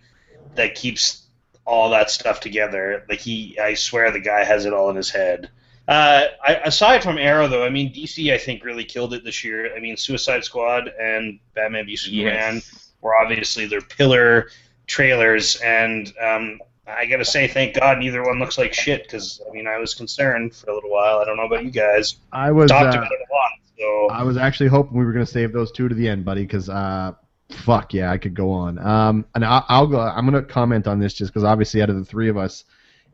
that 0.54 0.74
keeps 0.74 1.26
all 1.64 1.90
that 1.90 2.10
stuff 2.10 2.40
together. 2.40 3.04
Like 3.08 3.20
he, 3.20 3.58
I 3.58 3.74
swear, 3.74 4.10
the 4.10 4.20
guy 4.20 4.44
has 4.44 4.64
it 4.64 4.72
all 4.72 4.90
in 4.90 4.96
his 4.96 5.10
head. 5.10 5.50
Uh, 5.88 6.26
I, 6.46 6.54
aside 6.64 7.02
from 7.02 7.18
Arrow, 7.18 7.48
though, 7.48 7.64
I 7.64 7.70
mean 7.70 7.92
DC, 7.92 8.32
I 8.32 8.38
think 8.38 8.64
really 8.64 8.84
killed 8.84 9.12
it 9.14 9.24
this 9.24 9.42
year. 9.42 9.74
I 9.76 9.80
mean 9.80 9.96
Suicide 9.96 10.44
Squad 10.44 10.88
and 11.00 11.40
Batman 11.54 11.86
v 11.86 11.96
Superman. 11.96 12.56
Yes. 12.56 12.92
were 13.00 13.16
obviously 13.16 13.66
their 13.66 13.80
pillar 13.80 14.50
trailers, 14.90 15.56
and 15.56 16.12
um, 16.20 16.60
I 16.86 17.06
gotta 17.06 17.24
say, 17.24 17.46
thank 17.46 17.78
God 17.78 17.98
neither 17.98 18.22
one 18.24 18.38
looks 18.38 18.58
like 18.58 18.74
shit. 18.74 19.04
Because 19.04 19.40
I 19.48 19.52
mean, 19.52 19.66
I 19.66 19.78
was 19.78 19.94
concerned 19.94 20.54
for 20.54 20.70
a 20.70 20.74
little 20.74 20.90
while. 20.90 21.18
I 21.18 21.24
don't 21.24 21.36
know 21.36 21.46
about 21.46 21.64
you 21.64 21.70
guys. 21.70 22.16
I 22.32 22.50
was 22.50 22.70
Talked 22.70 22.96
uh, 22.96 22.98
about 22.98 23.12
it 23.12 23.18
a 23.18 23.32
lot. 23.32 23.50
So 23.78 24.14
I 24.14 24.22
was 24.24 24.36
actually 24.36 24.68
hoping 24.68 24.98
we 24.98 25.04
were 25.04 25.12
to 25.14 25.24
save 25.24 25.52
those 25.52 25.72
two 25.72 25.88
to 25.88 25.94
the 25.94 26.08
end, 26.08 26.24
buddy, 26.24 26.42
because 26.42 26.68
uh, 26.68 27.12
fuck 27.50 27.94
yeah, 27.94 28.10
I 28.10 28.18
could 28.18 28.34
go 28.34 28.50
on. 28.50 28.78
Um, 28.78 29.24
and 29.34 29.44
I, 29.44 29.62
I'll 29.68 29.86
go. 29.86 30.00
I'm 30.00 30.30
to 30.32 30.42
comment 30.42 30.86
on 30.86 30.98
this 30.98 31.14
just 31.14 31.32
because 31.32 31.44
obviously, 31.44 31.80
out 31.80 31.88
of 31.88 31.96
the 31.96 32.04
three 32.04 32.28
of 32.28 32.36
us, 32.36 32.64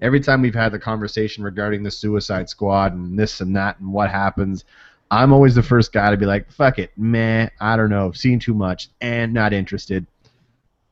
every 0.00 0.20
time 0.20 0.40
we've 0.40 0.55
had 0.55 0.73
the 0.73 0.78
conversation 0.78 1.44
regarding 1.44 1.82
the 1.82 1.90
Suicide 1.90 2.49
Squad 2.49 2.94
and 2.94 3.19
this 3.19 3.40
and 3.40 3.55
that 3.56 3.78
and 3.78 3.93
what 3.93 4.11
happens, 4.11 4.64
I'm 5.11 5.32
always 5.32 5.55
the 5.55 5.62
first 5.62 5.93
guy 5.93 6.11
to 6.11 6.17
be 6.17 6.26
like, 6.26 6.50
fuck 6.50 6.78
it, 6.78 6.90
meh, 6.96 7.49
I 7.61 7.76
don't 7.76 7.90
know, 7.90 8.12
seen 8.12 8.40
too 8.40 8.55
much 8.55 8.88
and 9.00 9.32
not 9.32 9.52
interested. 9.52 10.06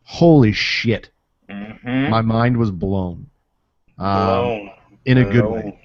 Holy 0.05 0.53
shit, 0.53 1.11
Mm-hmm. 1.49 2.09
my 2.11 2.21
mind 2.23 2.57
was 2.57 2.71
blown. 2.71 3.27
Um, 3.99 4.07
blown. 4.27 4.71
in 5.05 5.19
a 5.19 5.25
good 5.25 5.45
way. 5.47 5.79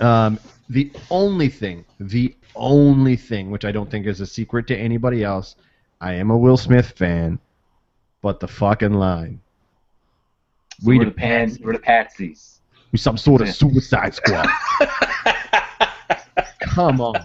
Um, 0.00 0.38
the 0.70 0.92
only 1.10 1.48
thing, 1.48 1.84
the 1.98 2.34
only 2.54 3.16
thing, 3.16 3.50
which 3.50 3.64
I 3.64 3.72
don't 3.72 3.90
think 3.90 4.06
is 4.06 4.20
a 4.20 4.26
secret 4.26 4.66
to 4.68 4.76
anybody 4.76 5.24
else, 5.24 5.56
I 6.00 6.14
am 6.14 6.30
a 6.30 6.36
Will 6.36 6.56
Smith 6.56 6.90
fan, 6.92 7.38
but 8.22 8.38
the 8.40 8.46
fucking 8.48 8.92
line. 8.94 9.40
We 10.84 10.94
We 10.94 10.98
were 11.00 11.04
the 11.06 11.10
pans, 11.10 11.58
we're 11.58 11.72
the 11.72 11.78
patsies. 11.80 12.58
we 12.92 12.98
some 12.98 13.16
sort 13.18 13.40
of 13.42 13.48
Suicide 13.48 14.14
Squad. 14.14 14.46
Come 16.60 17.00
on, 17.00 17.20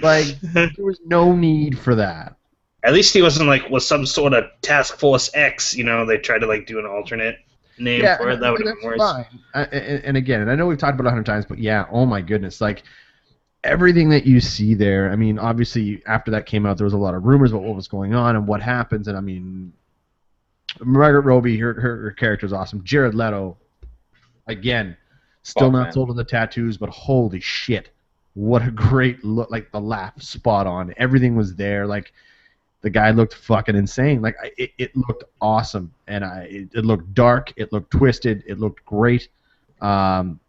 like 0.00 0.40
there 0.40 0.70
was 0.78 0.98
no 1.06 1.34
need 1.34 1.78
for 1.78 1.94
that. 1.94 2.36
At 2.84 2.92
least 2.92 3.14
he 3.14 3.22
wasn't 3.22 3.48
like 3.48 3.68
was 3.70 3.86
some 3.86 4.06
sort 4.06 4.32
of 4.32 4.44
Task 4.60 4.98
Force 4.98 5.30
X. 5.34 5.74
You 5.76 5.84
know, 5.84 6.04
they 6.04 6.18
tried 6.18 6.40
to 6.40 6.46
like 6.46 6.66
do 6.66 6.78
an 6.78 6.86
alternate 6.86 7.38
name 7.78 8.00
for 8.00 8.30
it. 8.30 8.40
That 8.40 8.52
would 8.52 8.60
have 8.60 8.66
that's 8.66 8.80
been 8.80 8.90
worse. 8.90 8.98
fine. 8.98 9.26
Uh, 9.54 9.66
and, 9.72 10.04
and 10.04 10.16
again, 10.16 10.40
and 10.40 10.50
I 10.50 10.54
know 10.54 10.66
we've 10.66 10.78
talked 10.78 10.94
about 10.94 11.04
it 11.04 11.08
a 11.08 11.10
hundred 11.10 11.26
times, 11.26 11.44
but 11.46 11.58
yeah, 11.58 11.86
oh 11.90 12.06
my 12.06 12.20
goodness, 12.20 12.60
like 12.60 12.82
everything 13.64 14.08
that 14.10 14.26
you 14.26 14.40
see 14.40 14.74
there. 14.74 15.10
I 15.10 15.16
mean, 15.16 15.38
obviously 15.38 16.02
after 16.06 16.30
that 16.32 16.46
came 16.46 16.66
out, 16.66 16.76
there 16.76 16.84
was 16.84 16.94
a 16.94 16.98
lot 16.98 17.14
of 17.14 17.24
rumors 17.24 17.52
about 17.52 17.62
what 17.62 17.76
was 17.76 17.88
going 17.88 18.14
on 18.14 18.36
and 18.36 18.46
what 18.46 18.60
happens, 18.60 19.08
and 19.08 19.16
I 19.16 19.20
mean, 19.20 19.72
Margot 20.80 21.20
Robbie, 21.20 21.58
her 21.58 21.74
her, 21.74 21.96
her 21.98 22.10
character 22.12 22.46
is 22.46 22.52
awesome. 22.52 22.82
Jared 22.82 23.14
Leto, 23.14 23.56
again, 24.46 24.96
still 25.42 25.68
Fuck, 25.68 25.72
not 25.72 25.82
man. 25.84 25.92
sold 25.92 26.10
on 26.10 26.16
the 26.16 26.24
tattoos, 26.24 26.76
but 26.76 26.88
holy 26.88 27.40
shit, 27.40 27.90
what 28.34 28.66
a 28.66 28.70
great 28.70 29.24
look! 29.24 29.50
Like 29.50 29.70
the 29.70 29.80
laugh, 29.80 30.20
spot 30.20 30.66
on. 30.66 30.94
Everything 30.96 31.36
was 31.36 31.54
there. 31.54 31.86
Like 31.86 32.12
the 32.82 32.90
guy 32.90 33.10
looked 33.10 33.34
fucking 33.34 33.76
insane. 33.76 34.20
Like 34.20 34.36
it, 34.58 34.72
it 34.76 34.96
looked 34.96 35.24
awesome, 35.40 35.92
and 36.06 36.24
I 36.24 36.42
it, 36.50 36.68
it 36.74 36.84
looked 36.84 37.14
dark. 37.14 37.52
It 37.56 37.72
looked 37.72 37.90
twisted. 37.90 38.42
It 38.46 38.58
looked 38.58 38.84
great. 38.84 39.28
Um, 39.80 40.40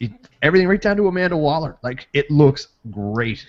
it, 0.00 0.10
everything 0.42 0.68
right 0.68 0.80
down 0.80 0.96
to 0.96 1.06
Amanda 1.06 1.36
Waller. 1.36 1.76
Like 1.82 2.08
it 2.12 2.30
looks 2.30 2.68
great. 2.90 3.46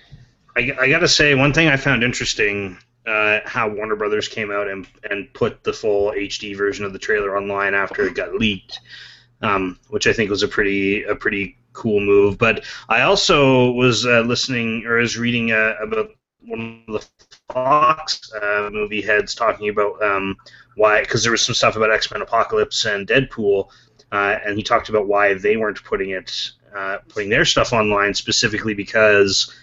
I, 0.55 0.75
I 0.79 0.89
gotta 0.89 1.07
say, 1.07 1.35
one 1.35 1.53
thing 1.53 1.67
I 1.67 1.77
found 1.77 2.03
interesting 2.03 2.77
uh, 3.07 3.39
how 3.45 3.69
Warner 3.69 3.95
Brothers 3.95 4.27
came 4.27 4.51
out 4.51 4.67
and 4.67 4.85
and 5.09 5.33
put 5.33 5.63
the 5.63 5.73
full 5.73 6.11
HD 6.11 6.55
version 6.55 6.85
of 6.85 6.93
the 6.93 6.99
trailer 6.99 7.37
online 7.37 7.73
after 7.73 8.05
it 8.05 8.15
got 8.15 8.33
leaked, 8.33 8.81
um, 9.41 9.79
which 9.89 10.07
I 10.07 10.13
think 10.13 10.29
was 10.29 10.43
a 10.43 10.47
pretty 10.47 11.03
a 11.03 11.15
pretty 11.15 11.57
cool 11.71 12.01
move. 12.01 12.37
But 12.37 12.65
I 12.89 13.01
also 13.01 13.71
was 13.71 14.05
uh, 14.05 14.21
listening 14.21 14.85
or 14.85 14.97
was 14.97 15.17
reading 15.17 15.51
uh, 15.51 15.75
about 15.81 16.09
one 16.41 16.83
of 16.87 16.93
the 16.95 17.07
Fox 17.51 18.31
uh, 18.33 18.69
movie 18.71 19.01
heads 19.01 19.33
talking 19.33 19.69
about 19.69 20.01
um, 20.03 20.35
why 20.75 21.01
because 21.01 21.23
there 21.23 21.31
was 21.31 21.41
some 21.41 21.55
stuff 21.55 21.75
about 21.75 21.91
X 21.91 22.11
Men 22.11 22.21
Apocalypse 22.21 22.85
and 22.85 23.07
Deadpool, 23.07 23.69
uh, 24.11 24.37
and 24.45 24.57
he 24.57 24.63
talked 24.63 24.89
about 24.89 25.07
why 25.07 25.33
they 25.33 25.55
weren't 25.55 25.81
putting 25.83 26.09
it 26.11 26.51
uh, 26.75 26.97
putting 27.07 27.29
their 27.29 27.45
stuff 27.45 27.71
online 27.73 28.13
specifically 28.13 28.73
because 28.73 29.53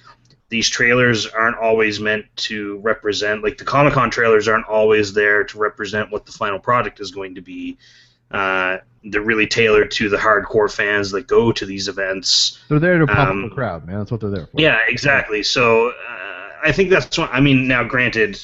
these 0.48 0.68
trailers 0.68 1.26
aren't 1.26 1.58
always 1.58 2.00
meant 2.00 2.24
to 2.36 2.78
represent 2.78 3.42
like 3.42 3.58
the 3.58 3.64
Comic 3.64 3.92
Con 3.92 4.10
trailers 4.10 4.48
aren't 4.48 4.66
always 4.66 5.12
there 5.12 5.44
to 5.44 5.58
represent 5.58 6.10
what 6.10 6.24
the 6.24 6.32
final 6.32 6.58
product 6.58 7.00
is 7.00 7.10
going 7.10 7.34
to 7.34 7.40
be. 7.42 7.76
Uh, 8.30 8.78
they're 9.04 9.20
really 9.20 9.46
tailored 9.46 9.90
to 9.90 10.08
the 10.08 10.16
hardcore 10.16 10.72
fans 10.72 11.10
that 11.10 11.26
go 11.26 11.52
to 11.52 11.66
these 11.66 11.88
events. 11.88 12.58
They're 12.68 12.78
there 12.78 12.98
to 12.98 13.06
pop 13.06 13.28
Um, 13.28 13.44
up 13.44 13.52
a 13.52 13.54
crowd, 13.54 13.86
man. 13.86 13.98
That's 13.98 14.10
what 14.10 14.20
they're 14.22 14.30
there 14.30 14.46
for. 14.46 14.58
Yeah, 14.60 14.78
exactly. 14.88 15.42
So 15.42 15.90
uh, 15.90 16.23
I 16.64 16.72
think 16.72 16.90
that's 16.90 17.16
what 17.18 17.30
I 17.32 17.40
mean. 17.40 17.68
Now, 17.68 17.84
granted, 17.84 18.40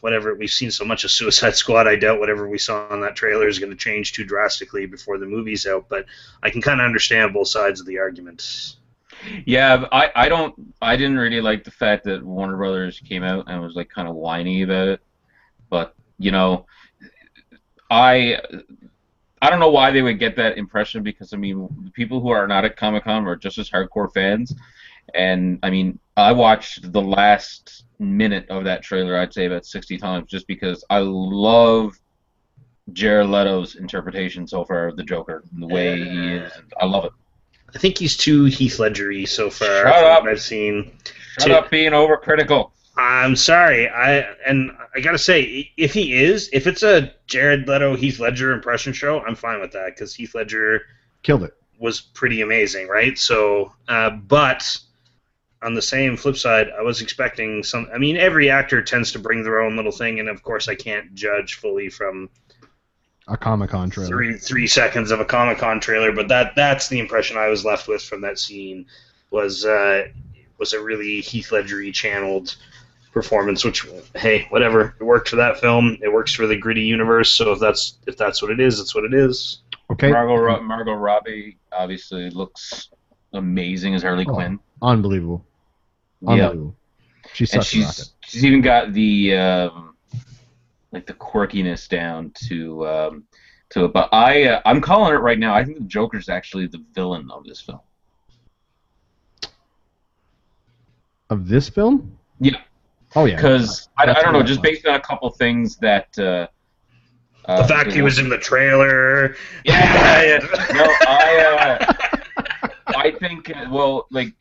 whatever 0.00 0.34
we've 0.34 0.50
seen 0.50 0.70
so 0.70 0.84
much 0.84 1.04
of 1.04 1.10
Suicide 1.10 1.56
Squad, 1.56 1.88
I 1.88 1.96
doubt 1.96 2.20
whatever 2.20 2.48
we 2.48 2.58
saw 2.58 2.86
on 2.88 3.00
that 3.00 3.16
trailer 3.16 3.48
is 3.48 3.58
going 3.58 3.70
to 3.70 3.76
change 3.76 4.12
too 4.12 4.24
drastically 4.24 4.86
before 4.86 5.18
the 5.18 5.26
movie's 5.26 5.66
out. 5.66 5.88
But 5.88 6.06
I 6.42 6.50
can 6.50 6.62
kind 6.62 6.80
of 6.80 6.84
understand 6.84 7.32
both 7.32 7.48
sides 7.48 7.80
of 7.80 7.86
the 7.86 7.98
argument. 7.98 8.76
Yeah, 9.46 9.86
I, 9.90 10.10
I 10.14 10.28
don't 10.28 10.54
I 10.80 10.96
didn't 10.96 11.18
really 11.18 11.40
like 11.40 11.64
the 11.64 11.70
fact 11.70 12.04
that 12.04 12.24
Warner 12.24 12.56
Brothers 12.56 13.00
came 13.00 13.24
out 13.24 13.46
and 13.48 13.60
was 13.60 13.74
like 13.74 13.88
kind 13.88 14.08
of 14.08 14.14
whiny 14.14 14.62
about 14.62 14.88
it. 14.88 15.00
But 15.70 15.94
you 16.18 16.30
know, 16.30 16.66
I 17.90 18.40
I 19.40 19.50
don't 19.50 19.60
know 19.60 19.70
why 19.70 19.90
they 19.90 20.02
would 20.02 20.18
get 20.18 20.36
that 20.36 20.58
impression 20.58 21.02
because 21.02 21.32
I 21.32 21.36
mean 21.36 21.68
the 21.84 21.90
people 21.90 22.20
who 22.20 22.28
are 22.28 22.46
not 22.46 22.64
at 22.64 22.76
Comic 22.76 23.04
Con 23.04 23.26
are 23.26 23.36
just 23.36 23.58
as 23.58 23.70
hardcore 23.70 24.12
fans. 24.12 24.54
And 25.14 25.58
I 25.62 25.70
mean 25.70 25.98
I 26.16 26.32
watched 26.32 26.92
the 26.92 27.00
last 27.02 27.84
minute 27.98 28.46
of 28.50 28.64
that 28.64 28.82
trailer, 28.82 29.18
I'd 29.18 29.32
say 29.32 29.46
about 29.46 29.66
60 29.66 29.98
times, 29.98 30.28
just 30.28 30.46
because 30.46 30.84
I 30.90 30.98
love 30.98 31.92
Jared 32.92 33.28
Leto's 33.28 33.76
interpretation 33.76 34.46
so 34.46 34.64
far 34.64 34.88
of 34.88 34.96
the 34.96 35.02
Joker, 35.04 35.44
and 35.52 35.62
the 35.62 35.66
way 35.66 35.96
he 36.02 36.34
is. 36.34 36.52
I 36.80 36.86
love 36.86 37.04
it. 37.04 37.12
I 37.74 37.78
think 37.78 37.98
he's 37.98 38.16
too 38.16 38.46
Heath 38.46 38.78
Ledger-y 38.78 39.24
so 39.26 39.50
far. 39.50 39.68
Shut 39.68 39.94
from 39.94 40.04
up. 40.04 40.22
What 40.22 40.32
I've 40.32 40.40
seen. 40.40 40.92
Shut 41.38 41.48
To- 41.48 41.58
up 41.58 41.70
being 41.70 41.92
overcritical. 41.92 42.70
I'm 42.96 43.36
sorry. 43.36 43.88
I 43.88 44.20
and 44.46 44.72
I 44.96 45.00
gotta 45.00 45.18
say, 45.18 45.70
if 45.76 45.92
he 45.94 46.14
is, 46.14 46.48
if 46.52 46.66
it's 46.66 46.82
a 46.82 47.12
Jared 47.28 47.68
Leto 47.68 47.94
Heath 47.94 48.18
Ledger 48.18 48.50
impression 48.52 48.92
show, 48.92 49.20
I'm 49.20 49.36
fine 49.36 49.60
with 49.60 49.70
that 49.72 49.94
because 49.94 50.14
Heath 50.14 50.34
Ledger 50.34 50.82
Killed 51.22 51.44
it. 51.44 51.54
was 51.78 52.00
pretty 52.00 52.40
amazing, 52.40 52.88
right? 52.88 53.16
So, 53.18 53.72
uh, 53.86 54.10
but 54.10 54.78
on 55.62 55.74
the 55.74 55.82
same 55.82 56.16
flip 56.16 56.36
side, 56.36 56.68
I 56.76 56.82
was 56.82 57.00
expecting 57.00 57.62
some. 57.62 57.88
I 57.92 57.98
mean, 57.98 58.16
every 58.16 58.50
actor 58.50 58.82
tends 58.82 59.12
to 59.12 59.18
bring 59.18 59.42
their 59.42 59.60
own 59.60 59.76
little 59.76 59.92
thing, 59.92 60.20
and 60.20 60.28
of 60.28 60.42
course, 60.42 60.68
I 60.68 60.74
can't 60.74 61.14
judge 61.14 61.54
fully 61.54 61.88
from 61.88 62.30
A 63.26 63.36
Comic 63.36 63.70
Con 63.70 63.90
trailer. 63.90 64.08
three 64.08 64.34
three 64.38 64.66
seconds 64.66 65.10
of 65.10 65.20
a 65.20 65.24
Comic 65.24 65.58
Con 65.58 65.80
trailer. 65.80 66.12
But 66.12 66.28
that 66.28 66.54
that's 66.54 66.88
the 66.88 67.00
impression 67.00 67.36
I 67.36 67.48
was 67.48 67.64
left 67.64 67.88
with 67.88 68.02
from 68.02 68.20
that 68.22 68.38
scene 68.38 68.86
was 69.30 69.64
uh, 69.64 70.06
was 70.58 70.72
a 70.72 70.80
really 70.82 71.20
Heath 71.20 71.50
Ledger 71.52 71.90
channeled 71.92 72.56
performance. 73.12 73.64
Which 73.64 73.84
hey, 74.14 74.46
whatever, 74.50 74.94
it 75.00 75.04
worked 75.04 75.28
for 75.28 75.36
that 75.36 75.58
film. 75.60 75.98
It 76.02 76.12
works 76.12 76.32
for 76.32 76.46
the 76.46 76.56
gritty 76.56 76.82
universe. 76.82 77.30
So 77.32 77.52
if 77.52 77.58
that's 77.58 77.98
if 78.06 78.16
that's 78.16 78.40
what 78.42 78.50
it 78.52 78.60
is, 78.60 78.78
it's 78.78 78.94
what 78.94 79.04
it 79.04 79.14
is. 79.14 79.62
Okay. 79.90 80.12
Margot, 80.12 80.60
Margot 80.62 80.92
Robbie 80.92 81.56
obviously 81.72 82.28
looks 82.30 82.90
amazing 83.32 83.94
as 83.94 84.02
Harley 84.02 84.26
Oh, 84.28 84.34
Quinn. 84.34 84.58
Unbelievable. 84.82 85.44
Yeah. 86.20 86.30
Unbelievable. 86.30 86.76
She's 87.34 87.52
and 87.54 87.62
such 87.62 87.74
a 87.76 87.80
rocket. 87.80 87.94
she's 87.94 88.14
she's 88.24 88.44
even 88.44 88.60
got 88.60 88.92
the 88.92 89.36
um, 89.36 89.96
like 90.92 91.06
the 91.06 91.14
quirkiness 91.14 91.88
down 91.88 92.32
to 92.48 92.86
um, 92.88 93.24
to 93.70 93.84
it. 93.84 93.92
But 93.92 94.08
I 94.12 94.44
uh, 94.44 94.62
I'm 94.64 94.80
calling 94.80 95.14
it 95.14 95.18
right 95.18 95.38
now. 95.38 95.54
I 95.54 95.64
think 95.64 95.78
the 95.78 95.84
Joker's 95.84 96.28
actually 96.28 96.66
the 96.66 96.82
villain 96.94 97.30
of 97.30 97.44
this 97.44 97.60
film. 97.60 97.80
Of 101.30 101.46
this 101.46 101.68
film? 101.68 102.16
Yeah. 102.40 102.56
Oh 103.14 103.26
yeah. 103.26 103.36
Because 103.36 103.88
I, 103.98 104.04
I 104.04 104.22
don't 104.22 104.32
know, 104.32 104.42
just 104.42 104.62
based 104.62 104.86
on 104.86 104.94
a 104.94 105.00
couple 105.00 105.28
things 105.30 105.76
that. 105.76 106.18
Uh, 106.18 106.46
The 107.46 107.52
uh, 107.52 107.66
fact 107.66 107.92
he 107.92 108.02
was 108.02 108.18
in 108.18 108.28
the 108.28 108.38
trailer. 108.38 109.36
Yeah, 109.64 110.22
yeah. 110.22 110.38
No, 110.72 110.84
I. 111.06 111.86
Uh, 112.38 112.42
I 112.88 113.10
think 113.12 113.54
uh, 113.54 113.66
well, 113.70 114.06
like. 114.10 114.34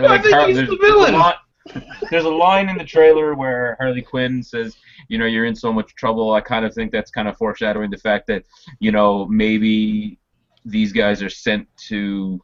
Like 0.00 0.22
think 0.22 0.34
Har- 0.34 0.46
he's 0.46 0.56
there's, 0.56 0.68
the 0.68 0.76
there's 0.80 0.90
a 0.92 0.94
villain. 0.96 1.12
lot- 1.14 1.36
there's 2.10 2.24
a 2.24 2.28
line 2.30 2.68
in 2.68 2.76
the 2.76 2.84
trailer 2.84 3.34
where 3.34 3.76
Harley 3.78 4.02
Quinn 4.02 4.42
says, 4.42 4.76
"You 5.08 5.18
know, 5.18 5.26
you're 5.26 5.44
in 5.44 5.54
so 5.54 5.72
much 5.72 5.94
trouble." 5.94 6.34
I 6.34 6.40
kind 6.40 6.64
of 6.64 6.74
think 6.74 6.90
that's 6.90 7.10
kind 7.10 7.28
of 7.28 7.36
foreshadowing 7.36 7.90
the 7.90 7.98
fact 7.98 8.26
that, 8.26 8.44
you 8.80 8.90
know, 8.90 9.26
maybe 9.26 10.18
these 10.64 10.92
guys 10.92 11.22
are 11.22 11.28
sent 11.30 11.68
to 11.88 12.40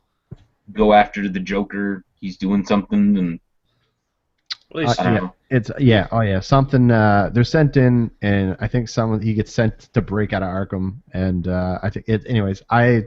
go 0.73 0.93
after 0.93 1.29
the 1.29 1.41
Joker. 1.41 2.05
He's 2.21 2.37
doing 2.37 2.65
something, 2.65 3.19
and 3.19 3.41
Well, 4.73 4.85
he's- 4.85 4.99
Uh, 5.01 5.19
yeah. 5.23 5.29
It's 5.51 5.71
yeah, 5.79 6.07
oh 6.13 6.21
yeah, 6.21 6.41
something. 6.41 6.91
Uh, 6.91 7.31
they're 7.33 7.43
sent 7.43 7.77
in, 7.79 8.11
and 8.23 8.55
I 8.61 8.69
think 8.69 8.89
someone 8.91 9.21
he 9.21 9.33
gets 9.33 9.53
sent 9.53 9.79
to 9.95 10.03
break 10.03 10.33
out 10.35 10.43
of 10.43 10.49
Arkham, 10.49 10.99
and 11.13 11.49
uh, 11.49 11.79
I 11.83 11.89
think 11.91 12.07
it. 12.07 12.23
Anyways, 12.29 12.63
I, 12.69 13.05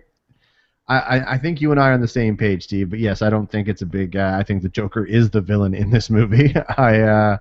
I, 0.98 1.34
I- 1.34 1.38
think 1.38 1.62
you 1.62 1.72
and 1.72 1.80
I 1.80 1.90
are 1.90 1.94
on 1.94 2.02
the 2.02 2.08
same 2.08 2.36
page, 2.38 2.64
Steve. 2.64 2.90
But 2.90 3.00
yes, 3.00 3.22
I 3.22 3.30
don't 3.30 3.50
think 3.50 3.68
it's 3.68 3.82
a 3.82 3.86
big. 3.86 4.16
Uh, 4.16 4.36
I 4.40 4.44
think 4.44 4.62
the 4.62 4.70
Joker 4.70 5.06
is 5.06 5.30
the 5.30 5.42
villain 5.42 5.74
in 5.74 5.90
this 5.90 6.10
movie. 6.10 6.54
I, 6.78 7.02
uh, 7.02 7.38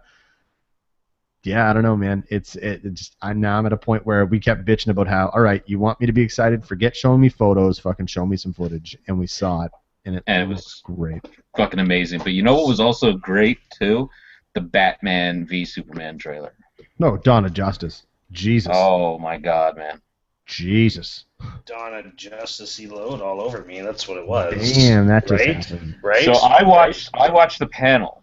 yeah, 1.42 1.70
I 1.70 1.72
don't 1.72 1.82
know, 1.82 1.96
man. 1.96 2.24
It's 2.28 2.54
it, 2.56 2.84
it 2.84 2.94
just. 2.94 3.16
I 3.22 3.32
now 3.32 3.58
I'm 3.58 3.66
at 3.66 3.72
a 3.72 3.76
point 3.78 4.04
where 4.04 4.26
we 4.26 4.38
kept 4.40 4.64
bitching 4.66 4.88
about 4.88 5.06
how. 5.08 5.28
All 5.34 5.40
right, 5.40 5.62
you 5.66 5.78
want 5.78 5.98
me 6.00 6.06
to 6.06 6.12
be 6.12 6.22
excited? 6.22 6.64
Forget 6.66 6.94
showing 6.94 7.20
me 7.20 7.28
photos. 7.30 7.78
Fucking 7.78 8.06
show 8.06 8.26
me 8.26 8.36
some 8.36 8.52
footage, 8.52 8.96
and 9.08 9.18
we 9.18 9.26
saw 9.26 9.62
it, 9.64 9.72
and 10.04 10.16
it, 10.16 10.22
And 10.26 10.42
it 10.42 10.48
was- 10.52 10.82
great. 10.84 11.22
fucking 11.56 11.80
amazing. 11.80 12.20
But 12.20 12.32
you 12.34 12.42
know 12.42 12.54
what 12.54 12.68
was 12.68 12.80
also 12.80 13.14
great 13.14 13.58
too? 13.78 14.10
The 14.54 14.60
Batman 14.60 15.46
v 15.46 15.64
Superman 15.64 16.18
trailer. 16.18 16.52
No, 16.98 17.16
Dawn 17.16 17.44
of 17.46 17.54
Justice. 17.54 18.04
Jesus. 18.32 18.72
Oh 18.74 19.18
my 19.18 19.38
god, 19.38 19.76
man! 19.76 20.00
Jesus. 20.44 21.24
Dawn 21.66 21.94
of 21.94 22.16
Justice 22.16 22.80
load 22.80 23.20
all 23.20 23.40
over 23.40 23.64
me. 23.64 23.80
That's 23.80 24.08
what 24.08 24.18
it 24.18 24.26
was. 24.26 24.72
Damn, 24.74 25.06
that 25.06 25.26
just 25.26 25.46
Right? 25.46 25.56
happened. 25.64 25.96
Right. 26.02 26.24
So 26.24 26.32
I 26.32 26.62
watched 26.62 27.10
I 27.14 27.30
watched 27.30 27.58
the 27.58 27.66
panel, 27.66 28.22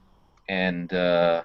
and 0.50 0.92
uh, 0.94 1.44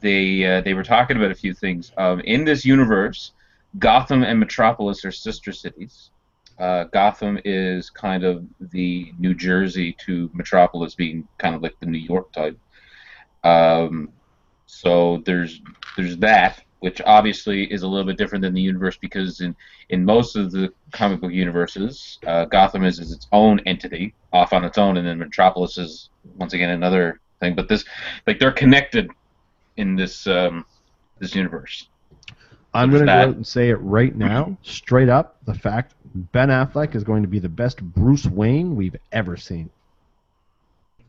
they 0.00 0.44
uh, 0.44 0.60
they 0.62 0.74
were 0.74 0.82
talking 0.84 1.16
about 1.16 1.30
a 1.30 1.34
few 1.34 1.54
things. 1.54 1.92
Um, 1.96 2.20
in 2.20 2.44
this 2.44 2.64
universe, 2.64 3.32
Gotham 3.78 4.22
and 4.22 4.38
Metropolis 4.40 5.04
are 5.04 5.12
sister 5.12 5.52
cities. 5.52 6.10
Uh, 6.58 6.84
Gotham 6.84 7.40
is 7.44 7.88
kind 7.90 8.24
of 8.24 8.44
the 8.60 9.12
New 9.18 9.34
Jersey 9.34 9.96
to 10.06 10.30
Metropolis 10.32 10.94
being 10.94 11.26
kind 11.38 11.54
of 11.54 11.62
like 11.62 11.74
the 11.80 11.86
New 11.86 11.98
York 11.98 12.30
type. 12.32 12.58
Um, 13.44 14.10
so 14.66 15.22
there's 15.26 15.60
there's 15.96 16.16
that, 16.18 16.62
which 16.82 17.00
obviously 17.06 17.72
is 17.72 17.84
a 17.84 17.86
little 17.88 18.04
bit 18.04 18.18
different 18.18 18.42
than 18.42 18.52
the 18.52 18.60
universe 18.60 18.96
because 18.96 19.40
in 19.40 19.54
in 19.90 20.04
most 20.04 20.34
of 20.34 20.50
the 20.50 20.72
comic 20.90 21.20
book 21.20 21.30
universes, 21.30 22.18
uh, 22.26 22.44
Gotham 22.46 22.84
is, 22.84 22.98
is 22.98 23.12
its 23.12 23.28
own 23.30 23.60
entity, 23.66 24.14
off 24.32 24.52
on 24.52 24.64
its 24.64 24.78
own, 24.78 24.96
and 24.96 25.06
then 25.06 25.16
Metropolis 25.16 25.78
is 25.78 26.10
once 26.38 26.54
again 26.54 26.70
another 26.70 27.20
thing. 27.38 27.54
But 27.54 27.68
this, 27.68 27.84
like, 28.26 28.40
they're 28.40 28.50
connected 28.50 29.10
in 29.76 29.94
this 29.94 30.26
um, 30.26 30.66
this 31.20 31.36
universe. 31.36 31.86
I'm 32.74 32.90
going 32.90 33.02
to 33.02 33.06
go 33.06 33.12
out 33.12 33.36
and 33.36 33.46
say 33.46 33.68
it 33.68 33.76
right 33.76 34.14
now, 34.16 34.56
straight 34.62 35.08
up. 35.08 35.36
The 35.44 35.54
fact 35.54 35.94
Ben 36.16 36.48
Affleck 36.48 36.96
is 36.96 37.04
going 37.04 37.22
to 37.22 37.28
be 37.28 37.38
the 37.38 37.48
best 37.48 37.80
Bruce 37.80 38.26
Wayne 38.26 38.74
we've 38.74 38.96
ever 39.12 39.36
seen. 39.36 39.70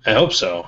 I 0.06 0.14
hope 0.14 0.34
so. 0.34 0.68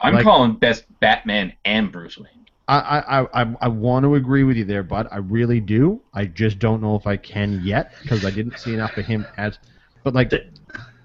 I'm 0.00 0.14
Like- 0.14 0.22
calling 0.22 0.52
best 0.54 0.84
Batman 1.00 1.54
and 1.64 1.90
Bruce 1.90 2.16
Wayne. 2.18 2.43
I, 2.66 2.78
I, 2.78 3.42
I, 3.42 3.54
I- 3.62 3.68
want 3.68 4.04
to 4.04 4.14
agree 4.14 4.42
with 4.44 4.56
you 4.56 4.64
there, 4.64 4.82
bud. 4.82 5.08
I 5.10 5.18
really 5.18 5.60
do. 5.60 6.00
I 6.14 6.24
just 6.24 6.58
don't 6.58 6.80
know 6.80 6.96
if 6.96 7.06
I 7.06 7.16
can 7.16 7.60
yet 7.62 7.92
because 8.02 8.24
I 8.24 8.30
didn't 8.30 8.58
see 8.58 8.72
enough 8.74 8.96
of 8.96 9.04
him 9.04 9.26
as. 9.36 9.58
But 10.02 10.14
like, 10.14 10.30
The- 10.30 10.46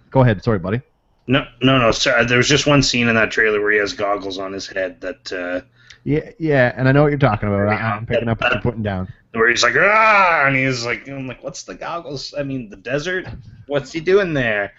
go 0.10 0.22
ahead. 0.22 0.44
Sorry, 0.44 0.60
buddy. 0.60 0.82
No, 1.28 1.46
no, 1.62 1.78
no. 1.78 1.92
Sorry, 1.92 2.25
there 2.25 2.38
was 2.38 2.48
just 2.48 2.66
one 2.66 2.82
scene 2.82 3.08
in 3.08 3.16
that 3.16 3.30
trailer 3.32 3.62
where 3.62 3.72
he 3.72 3.78
has 3.78 3.94
goggles 3.94 4.39
on 4.39 4.51
his 4.54 4.68
head 4.68 5.00
that 5.01 5.32
uh, 5.34 5.62
Yeah, 6.04 6.32
yeah, 6.39 6.74
and 6.75 6.88
I 6.88 6.92
know 6.92 7.04
what 7.04 7.10
you're 7.10 7.20
talking 7.20 7.50
about. 7.50 7.68
I, 7.68 7.75
I'm 7.75 8.06
picking 8.06 8.30
up 8.30 8.42
what 8.42 8.51
you're 8.54 8.62
putting 8.62 8.82
down. 8.82 9.12
where 9.34 9.50
he's 9.50 9.62
like 9.62 9.75
ah, 9.78 10.46
and 10.48 10.56
he's 10.56 10.86
like, 10.86 11.08
I'm 11.08 11.28
like, 11.28 11.44
what's 11.44 11.63
the 11.63 11.75
goggles? 11.75 12.34
I 12.38 12.44
mean, 12.44 12.70
the 12.70 12.78
desert. 12.78 13.28
What's 13.68 13.92
he 13.92 14.00
doing 14.00 14.34
there? 14.34 14.72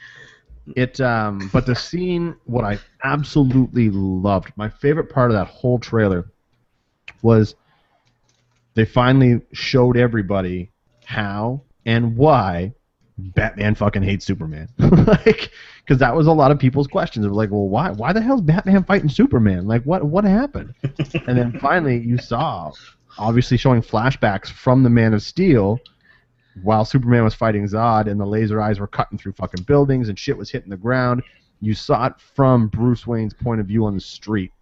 It 0.76 1.00
um 1.00 1.50
but 1.52 1.66
the 1.66 1.74
scene 1.76 2.36
what 2.44 2.64
I 2.64 2.78
absolutely 3.04 3.90
loved. 3.90 4.52
My 4.56 4.68
favorite 4.68 5.10
part 5.10 5.30
of 5.30 5.36
that 5.36 5.46
whole 5.46 5.78
trailer 5.78 6.30
was 7.22 7.54
they 8.74 8.84
finally 8.84 9.40
showed 9.52 9.96
everybody 9.96 10.70
how 11.04 11.62
and 11.84 12.16
why 12.16 12.72
Batman 13.18 13.74
fucking 13.74 14.02
hates 14.02 14.24
Superman. 14.24 14.68
like 14.78 15.50
cuz 15.86 15.98
that 15.98 16.14
was 16.14 16.26
a 16.26 16.32
lot 16.32 16.50
of 16.50 16.58
people's 16.58 16.86
questions. 16.86 17.24
It 17.24 17.28
was 17.28 17.36
like, 17.36 17.50
"Well, 17.50 17.68
why 17.68 17.90
why 17.90 18.12
the 18.12 18.22
hell's 18.22 18.42
Batman 18.42 18.84
fighting 18.84 19.08
Superman? 19.08 19.66
Like 19.66 19.82
what 19.84 20.04
what 20.04 20.24
happened?" 20.24 20.74
and 20.82 21.36
then 21.36 21.58
finally 21.60 21.98
you 21.98 22.18
saw 22.18 22.72
obviously 23.18 23.56
showing 23.56 23.82
flashbacks 23.82 24.48
from 24.48 24.82
the 24.82 24.90
Man 24.90 25.14
of 25.14 25.22
Steel 25.22 25.80
while 26.62 26.84
Superman 26.84 27.24
was 27.24 27.34
fighting 27.34 27.64
Zod 27.66 28.06
and 28.06 28.20
the 28.20 28.26
laser 28.26 28.60
eyes 28.60 28.80
were 28.80 28.86
cutting 28.86 29.18
through 29.18 29.32
fucking 29.32 29.64
buildings 29.64 30.08
and 30.08 30.18
shit 30.18 30.36
was 30.36 30.50
hitting 30.50 30.70
the 30.70 30.76
ground, 30.76 31.22
you 31.60 31.74
saw 31.74 32.06
it 32.06 32.14
from 32.34 32.68
Bruce 32.68 33.06
Wayne's 33.06 33.34
point 33.34 33.60
of 33.60 33.66
view 33.66 33.86
on 33.86 33.94
the 33.94 34.00
street. 34.00 34.52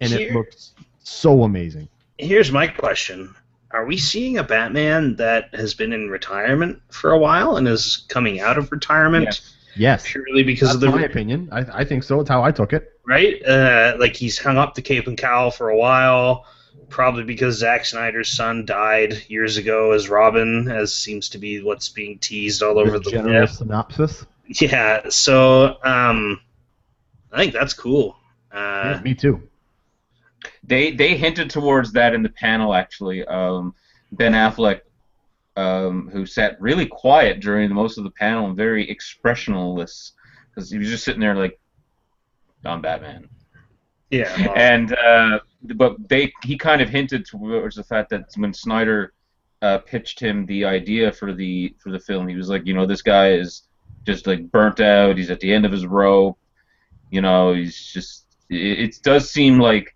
And 0.00 0.12
it 0.12 0.32
looked 0.32 0.72
so 1.02 1.44
amazing. 1.44 1.88
Here's 2.18 2.52
my 2.52 2.66
question: 2.68 3.34
Are 3.70 3.84
we 3.86 3.96
seeing 3.96 4.38
a 4.38 4.44
Batman 4.44 5.16
that 5.16 5.54
has 5.54 5.74
been 5.74 5.92
in 5.92 6.08
retirement 6.10 6.80
for 6.90 7.10
a 7.10 7.18
while 7.18 7.56
and 7.56 7.66
is 7.68 8.04
coming 8.08 8.40
out 8.40 8.58
of 8.58 8.70
retirement 8.72 9.24
Yes. 9.26 9.50
Yes. 9.76 10.02
purely 10.06 10.44
because 10.44 10.68
That's 10.68 10.74
of 10.76 10.80
the 10.82 10.90
my 10.98 11.02
opinion. 11.02 11.48
I, 11.50 11.80
I 11.80 11.84
think 11.84 12.04
so. 12.04 12.20
It's 12.20 12.28
how 12.30 12.44
I 12.44 12.52
took 12.52 12.72
it. 12.72 12.92
right? 13.04 13.44
Uh, 13.44 13.96
like 13.98 14.14
he's 14.14 14.38
hung 14.38 14.56
up 14.56 14.74
the 14.76 14.82
cape 14.82 15.08
and 15.08 15.18
cowl 15.18 15.50
for 15.50 15.68
a 15.70 15.76
while, 15.76 16.46
probably 16.88 17.24
because 17.24 17.58
Zack 17.58 17.84
Snyder's 17.84 18.30
son 18.30 18.64
died 18.64 19.24
years 19.28 19.56
ago 19.56 19.90
as 19.90 20.08
Robin, 20.08 20.68
as 20.70 20.94
seems 20.94 21.30
to 21.30 21.38
be 21.38 21.60
what's 21.60 21.88
being 21.88 22.18
teased 22.20 22.62
all 22.62 22.78
over 22.78 23.00
the 23.00 23.10
general 23.10 23.40
web. 23.40 23.48
synopsis. 23.48 24.24
Yeah, 24.46 25.08
so 25.08 25.78
um, 25.82 26.40
I 27.32 27.38
think 27.38 27.52
that's 27.54 27.72
cool. 27.74 28.14
Uh, 28.52 28.92
Yeah, 28.94 29.00
me 29.02 29.14
too. 29.14 29.42
They 30.62 30.92
they 30.92 31.16
hinted 31.16 31.50
towards 31.50 31.92
that 31.92 32.14
in 32.14 32.22
the 32.22 32.30
panel 32.30 32.74
actually. 32.74 33.24
Um, 33.26 33.74
ben 34.12 34.32
Affleck, 34.32 34.80
um, 35.56 36.08
who 36.12 36.26
sat 36.26 36.60
really 36.60 36.86
quiet 36.86 37.40
during 37.40 37.72
most 37.72 37.98
of 37.98 38.04
the 38.04 38.10
panel 38.10 38.46
and 38.46 38.56
very 38.56 38.88
expressionless 38.88 40.12
because 40.54 40.70
he 40.70 40.78
was 40.78 40.88
just 40.88 41.04
sitting 41.04 41.20
there 41.20 41.34
like, 41.34 41.58
"I'm 42.64 42.80
Batman." 42.80 43.28
Yeah. 44.10 44.46
well, 44.46 44.54
and 44.56 44.94
uh, 44.94 45.40
but 45.74 45.96
they 46.08 46.32
he 46.42 46.56
kind 46.56 46.80
of 46.80 46.88
hinted 46.88 47.26
towards 47.26 47.76
the 47.76 47.84
fact 47.84 48.10
that 48.10 48.26
when 48.36 48.52
Snyder 48.52 49.12
uh, 49.62 49.78
pitched 49.78 50.20
him 50.20 50.46
the 50.46 50.64
idea 50.64 51.10
for 51.10 51.32
the 51.32 51.74
for 51.78 51.90
the 51.90 51.98
film, 51.98 52.28
he 52.28 52.36
was 52.36 52.48
like, 52.48 52.66
you 52.66 52.74
know, 52.74 52.86
this 52.86 53.02
guy 53.02 53.32
is 53.32 53.62
just 54.04 54.26
like 54.26 54.50
burnt 54.50 54.80
out. 54.80 55.16
He's 55.16 55.30
at 55.30 55.40
the 55.40 55.52
end 55.52 55.64
of 55.64 55.72
his 55.72 55.86
rope. 55.86 56.38
You 57.10 57.20
know, 57.22 57.54
he's 57.54 57.76
just. 57.76 58.26
It, 58.50 58.80
it 58.80 58.98
does 59.02 59.30
seem 59.30 59.58
like 59.58 59.94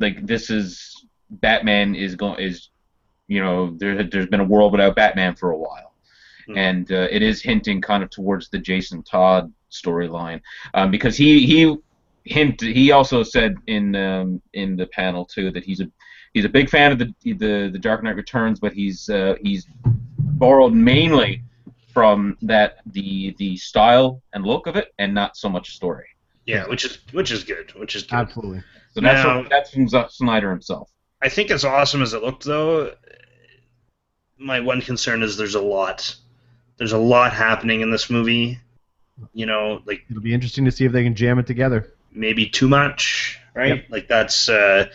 like 0.00 0.26
this 0.26 0.50
is 0.50 1.06
Batman 1.30 1.94
is 1.94 2.16
going 2.16 2.40
is 2.40 2.70
you 3.28 3.40
know 3.42 3.74
there 3.78 4.02
there's 4.02 4.26
been 4.26 4.40
a 4.40 4.44
world 4.44 4.72
without 4.72 4.96
Batman 4.96 5.34
for 5.36 5.50
a 5.52 5.56
while, 5.56 5.92
Hmm. 6.46 6.58
and 6.58 6.92
uh, 6.92 7.06
it 7.10 7.22
is 7.22 7.42
hinting 7.42 7.80
kind 7.80 8.02
of 8.02 8.10
towards 8.10 8.48
the 8.48 8.58
Jason 8.58 9.02
Todd 9.02 9.52
storyline 9.70 10.40
um, 10.74 10.90
because 10.90 11.16
he 11.16 11.46
he 11.46 11.76
hint 12.24 12.60
he 12.60 12.90
also 12.90 13.22
said 13.22 13.54
in 13.66 13.94
um, 13.94 14.42
in 14.54 14.76
the 14.76 14.86
panel 14.86 15.24
too 15.24 15.50
that 15.52 15.64
he's 15.64 15.80
a 15.80 15.88
he's 16.34 16.44
a 16.44 16.48
big 16.48 16.68
fan 16.68 16.92
of 16.92 16.98
the 16.98 17.14
the, 17.24 17.70
the 17.72 17.78
Dark 17.78 18.02
Knight 18.02 18.16
Returns, 18.16 18.58
but 18.58 18.72
he's 18.72 19.08
uh, 19.08 19.34
he's 19.42 19.66
borrowed 19.84 20.72
mainly 20.72 21.42
from 21.92 22.36
that 22.42 22.78
the 22.86 23.34
the 23.38 23.56
style 23.56 24.22
and 24.32 24.44
look 24.44 24.66
of 24.66 24.76
it, 24.76 24.92
and 24.98 25.12
not 25.14 25.36
so 25.36 25.48
much 25.48 25.74
story. 25.76 26.06
Yeah, 26.46 26.66
which 26.68 26.84
is 26.84 26.98
which 27.12 27.30
is 27.30 27.44
good. 27.44 27.72
Which 27.74 27.94
is 27.96 28.02
good. 28.04 28.14
Absolutely. 28.16 28.62
So 28.94 29.00
that's 29.00 29.24
Now- 29.24 29.40
from, 29.42 29.48
that's 29.50 29.70
from 29.70 29.88
Z- 29.88 30.04
Snyder 30.10 30.50
himself. 30.50 30.90
I 31.22 31.28
think 31.28 31.50
as 31.50 31.64
awesome 31.64 32.02
as 32.02 32.14
it 32.14 32.22
looked, 32.22 32.44
though, 32.44 32.92
my 34.38 34.60
one 34.60 34.80
concern 34.80 35.22
is 35.22 35.36
there's 35.36 35.54
a 35.54 35.60
lot. 35.60 36.14
There's 36.78 36.92
a 36.92 36.98
lot 36.98 37.32
happening 37.34 37.82
in 37.82 37.90
this 37.90 38.08
movie. 38.08 38.58
You 39.34 39.44
know, 39.46 39.82
like 39.84 40.02
It'll 40.10 40.22
be 40.22 40.32
interesting 40.32 40.64
to 40.64 40.70
see 40.72 40.86
if 40.86 40.92
they 40.92 41.02
can 41.04 41.14
jam 41.14 41.38
it 41.38 41.46
together. 41.46 41.92
maybe 42.10 42.46
too 42.48 42.68
much, 42.68 43.38
right? 43.54 43.84
Like 43.90 44.08
that's 44.08 44.48
uh, 44.48 44.86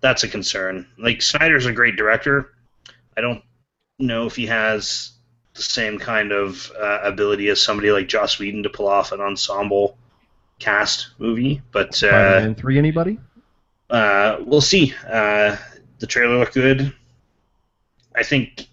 that's 0.00 0.22
a 0.22 0.28
concern. 0.28 0.86
Like 0.98 1.20
Snyder's 1.20 1.66
a 1.66 1.72
great 1.72 1.96
director. 1.96 2.52
I 3.16 3.20
don't 3.20 3.42
know 3.98 4.26
if 4.26 4.36
he 4.36 4.46
has 4.46 5.10
the 5.54 5.62
same 5.62 5.98
kind 5.98 6.30
of 6.32 6.70
uh, 6.80 7.00
ability 7.02 7.48
as 7.48 7.60
somebody 7.60 7.90
like 7.90 8.06
Joss 8.08 8.38
Whedon 8.38 8.62
to 8.62 8.70
pull 8.70 8.86
off 8.88 9.10
an 9.12 9.20
ensemble 9.20 9.98
cast 10.58 11.10
movie, 11.18 11.60
but 11.72 11.88
uh, 12.02 12.08
Spider-Man 12.40 12.54
three, 12.54 12.78
anybody? 12.78 13.18
uh, 13.90 14.36
we'll 14.40 14.60
see. 14.60 14.94
Uh, 15.10 15.56
the 15.98 16.06
trailer 16.06 16.38
looked 16.38 16.54
good. 16.54 16.92
I 18.14 18.22
think, 18.22 18.68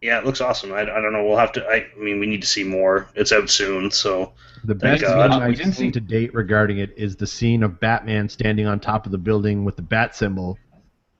yeah, 0.00 0.18
it 0.18 0.24
looks 0.24 0.40
awesome. 0.40 0.72
I, 0.72 0.80
I 0.80 0.84
don't 0.84 1.12
know. 1.12 1.24
We'll 1.24 1.36
have 1.36 1.52
to. 1.52 1.64
I, 1.66 1.86
I 1.94 1.98
mean, 1.98 2.18
we 2.20 2.26
need 2.26 2.40
to 2.42 2.46
see 2.48 2.64
more. 2.64 3.08
It's 3.14 3.32
out 3.32 3.50
soon, 3.50 3.90
so 3.90 4.32
The 4.64 4.74
Thank 4.74 5.00
best 5.00 5.02
God. 5.02 5.32
scene 5.32 5.42
I've 5.42 5.56
didn't 5.56 5.72
seen 5.74 5.88
see- 5.88 5.92
to 5.92 6.00
date 6.00 6.32
regarding 6.34 6.78
it 6.78 6.92
is 6.96 7.16
the 7.16 7.26
scene 7.26 7.62
of 7.62 7.78
Batman 7.80 8.28
standing 8.28 8.66
on 8.66 8.80
top 8.80 9.04
of 9.06 9.12
the 9.12 9.18
building 9.18 9.64
with 9.64 9.76
the 9.76 9.82
bat 9.82 10.14
symbol, 10.16 10.58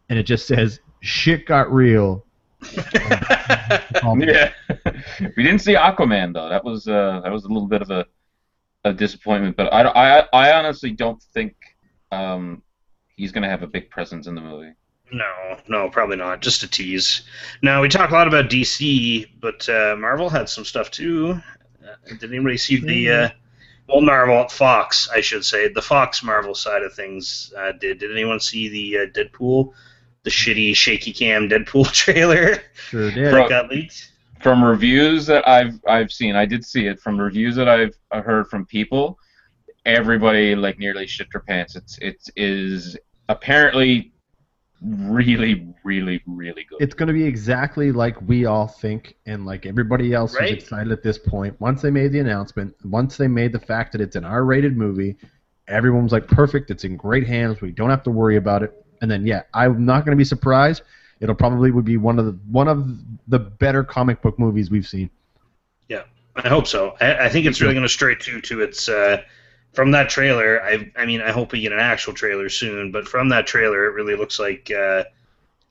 and 0.09 0.19
it 0.19 0.23
just 0.25 0.47
says 0.47 0.81
"shit 1.01 1.47
got 1.47 1.73
real." 1.73 2.25
Yeah, 4.19 4.53
we 5.37 5.43
didn't 5.43 5.61
see 5.61 5.75
Aquaman 5.75 6.33
though. 6.35 6.49
That 6.49 6.65
was 6.65 6.89
uh, 6.89 7.21
that 7.23 7.31
was 7.33 7.45
a 7.45 7.49
little 7.49 7.69
bit 7.69 7.83
of 7.83 7.91
a, 7.91 8.07
a 8.85 8.93
disappointment. 8.93 9.57
But 9.57 9.73
I, 9.73 9.83
I, 9.83 10.27
I 10.33 10.53
honestly 10.53 10.91
don't 10.91 11.23
think 11.35 11.55
um, 12.13 12.63
he's 13.17 13.33
gonna 13.33 13.49
have 13.49 13.63
a 13.63 13.67
big 13.67 13.91
presence 13.91 14.27
in 14.27 14.35
the 14.35 14.41
movie. 14.41 14.73
no, 15.13 15.57
no, 15.69 15.91
probably 15.91 16.17
not. 16.17 16.41
Just 16.41 16.63
a 16.63 16.69
tease. 16.69 17.23
Now 17.63 17.83
we 17.83 17.89
talk 17.89 18.11
a 18.11 18.15
lot 18.15 18.29
about 18.29 18.51
DC, 18.51 19.29
but 19.41 19.69
uh, 19.69 19.97
Marvel 19.99 20.29
had 20.29 20.49
some 20.49 20.65
stuff 20.65 20.91
too. 20.91 21.41
Uh, 21.83 22.15
did 22.19 22.31
anybody 22.31 22.57
see 22.57 22.81
the? 22.81 23.11
Uh, 23.11 23.29
well, 23.89 24.01
Marvel, 24.03 24.49
Fox, 24.49 25.09
I 25.13 25.21
should 25.21 25.45
say, 25.45 25.67
the 25.69 25.83
Fox 25.83 26.23
Marvel 26.23 26.55
side 26.55 26.83
of 26.83 26.95
things 26.95 27.53
uh, 27.59 27.73
did. 27.73 27.99
Did 27.99 28.13
anyone 28.13 28.39
see 28.39 28.69
the 28.69 28.99
uh, 28.99 29.07
Deadpool, 29.07 29.73
the 30.23 30.31
shitty 30.31 30.77
shaky 30.77 31.13
cam 31.13 31.49
Deadpool 31.49 31.91
trailer 31.93 32.63
Sure 32.75 33.11
did. 33.11 33.35
That 33.35 33.49
got 33.49 33.69
leaked? 33.69 34.13
From 34.43 34.65
reviews 34.65 35.27
that 35.27 35.47
I've 35.49 35.81
I've 35.87 36.11
seen, 36.13 36.37
I 36.37 36.47
did 36.47 36.65
see 36.65 36.87
it. 36.87 37.01
From 37.01 37.21
reviews 37.21 37.57
that 37.57 37.69
I've 37.69 37.95
heard 38.25 38.47
from 38.49 38.65
people, 38.67 39.19
everybody 39.85 40.55
like 40.55 40.79
nearly 40.79 41.07
shit 41.07 41.29
their 41.33 41.41
pants. 41.43 41.77
It's 41.77 41.99
it 41.99 42.17
is 42.37 42.97
apparently 43.29 44.13
really 44.83 45.67
really 45.85 46.23
really 46.27 46.65
good. 46.65 46.81
It's 46.81 46.95
going 46.95 47.09
to 47.09 47.13
be 47.13 47.25
exactly 47.25 47.93
like 47.93 48.21
we 48.23 48.47
all 48.47 48.67
think, 48.67 49.17
and 49.27 49.45
like 49.45 49.67
everybody 49.67 50.15
else 50.15 50.35
Right. 50.35 50.55
who's 50.55 50.63
excited 50.63 50.91
at 50.93 51.03
this 51.03 51.19
point. 51.19 51.61
Once 51.61 51.83
they 51.83 51.91
made 51.91 52.13
the 52.13 52.21
announcement, 52.21 52.75
once 52.85 53.17
they 53.17 53.29
made 53.29 53.53
the 53.53 53.61
fact 53.61 53.93
that 53.93 54.01
it's 54.01 54.17
an 54.17 54.25
R-rated 54.25 54.77
movie, 54.77 55.17
everyone 55.69 56.03
was 56.03 56.13
like, 56.13 56.27
"Perfect! 56.29 56.71
It's 56.71 56.85
in 56.85 56.97
great 56.97 57.27
hands. 57.27 57.61
We 57.61 57.73
don't 57.73 57.91
have 57.91 58.03
to 58.05 58.11
worry 58.11 58.37
about 58.37 58.63
it." 58.63 58.73
And 59.03 59.11
then, 59.11 59.27
yeah, 59.27 59.43
I'm 59.55 59.85
not 59.85 60.05
going 60.05 60.17
to 60.17 60.21
be 60.21 60.25
surprised. 60.25 60.83
It'll 61.21 61.35
probably 61.35 61.71
would 61.71 61.85
be 61.85 61.99
one 61.99 62.19
of 62.19 62.25
the 62.25 62.33
one 62.51 62.67
of 62.69 62.87
the 63.31 63.39
better 63.39 63.83
comic 63.83 64.21
book 64.23 64.39
movies 64.39 64.71
we've 64.71 64.87
seen. 64.87 65.09
Yeah, 65.89 66.03
I 66.37 66.49
hope 66.49 66.67
so. 66.67 66.97
I, 67.01 67.27
I 67.27 67.29
think 67.29 67.47
it's 67.47 67.61
really 67.61 67.75
going 67.75 67.85
to 67.87 67.89
stray 67.89 68.15
too 68.17 68.41
to 68.43 68.61
its. 68.61 68.89
Uh, 68.89 69.23
from 69.73 69.93
that 69.93 70.09
trailer, 70.11 70.61
I, 70.63 70.91
I 70.97 71.07
mean, 71.07 71.21
I 71.23 71.31
hope 71.31 71.53
we 71.53 71.61
get 71.61 71.73
an 71.73 71.79
actual 71.79 72.13
trailer 72.13 72.49
soon. 72.49 72.91
But 72.91 73.07
from 73.09 73.29
that 73.29 73.47
trailer, 73.47 73.87
it 73.87 73.95
really 73.95 74.17
looks 74.17 74.39
like 74.41 74.71
uh, 74.71 75.05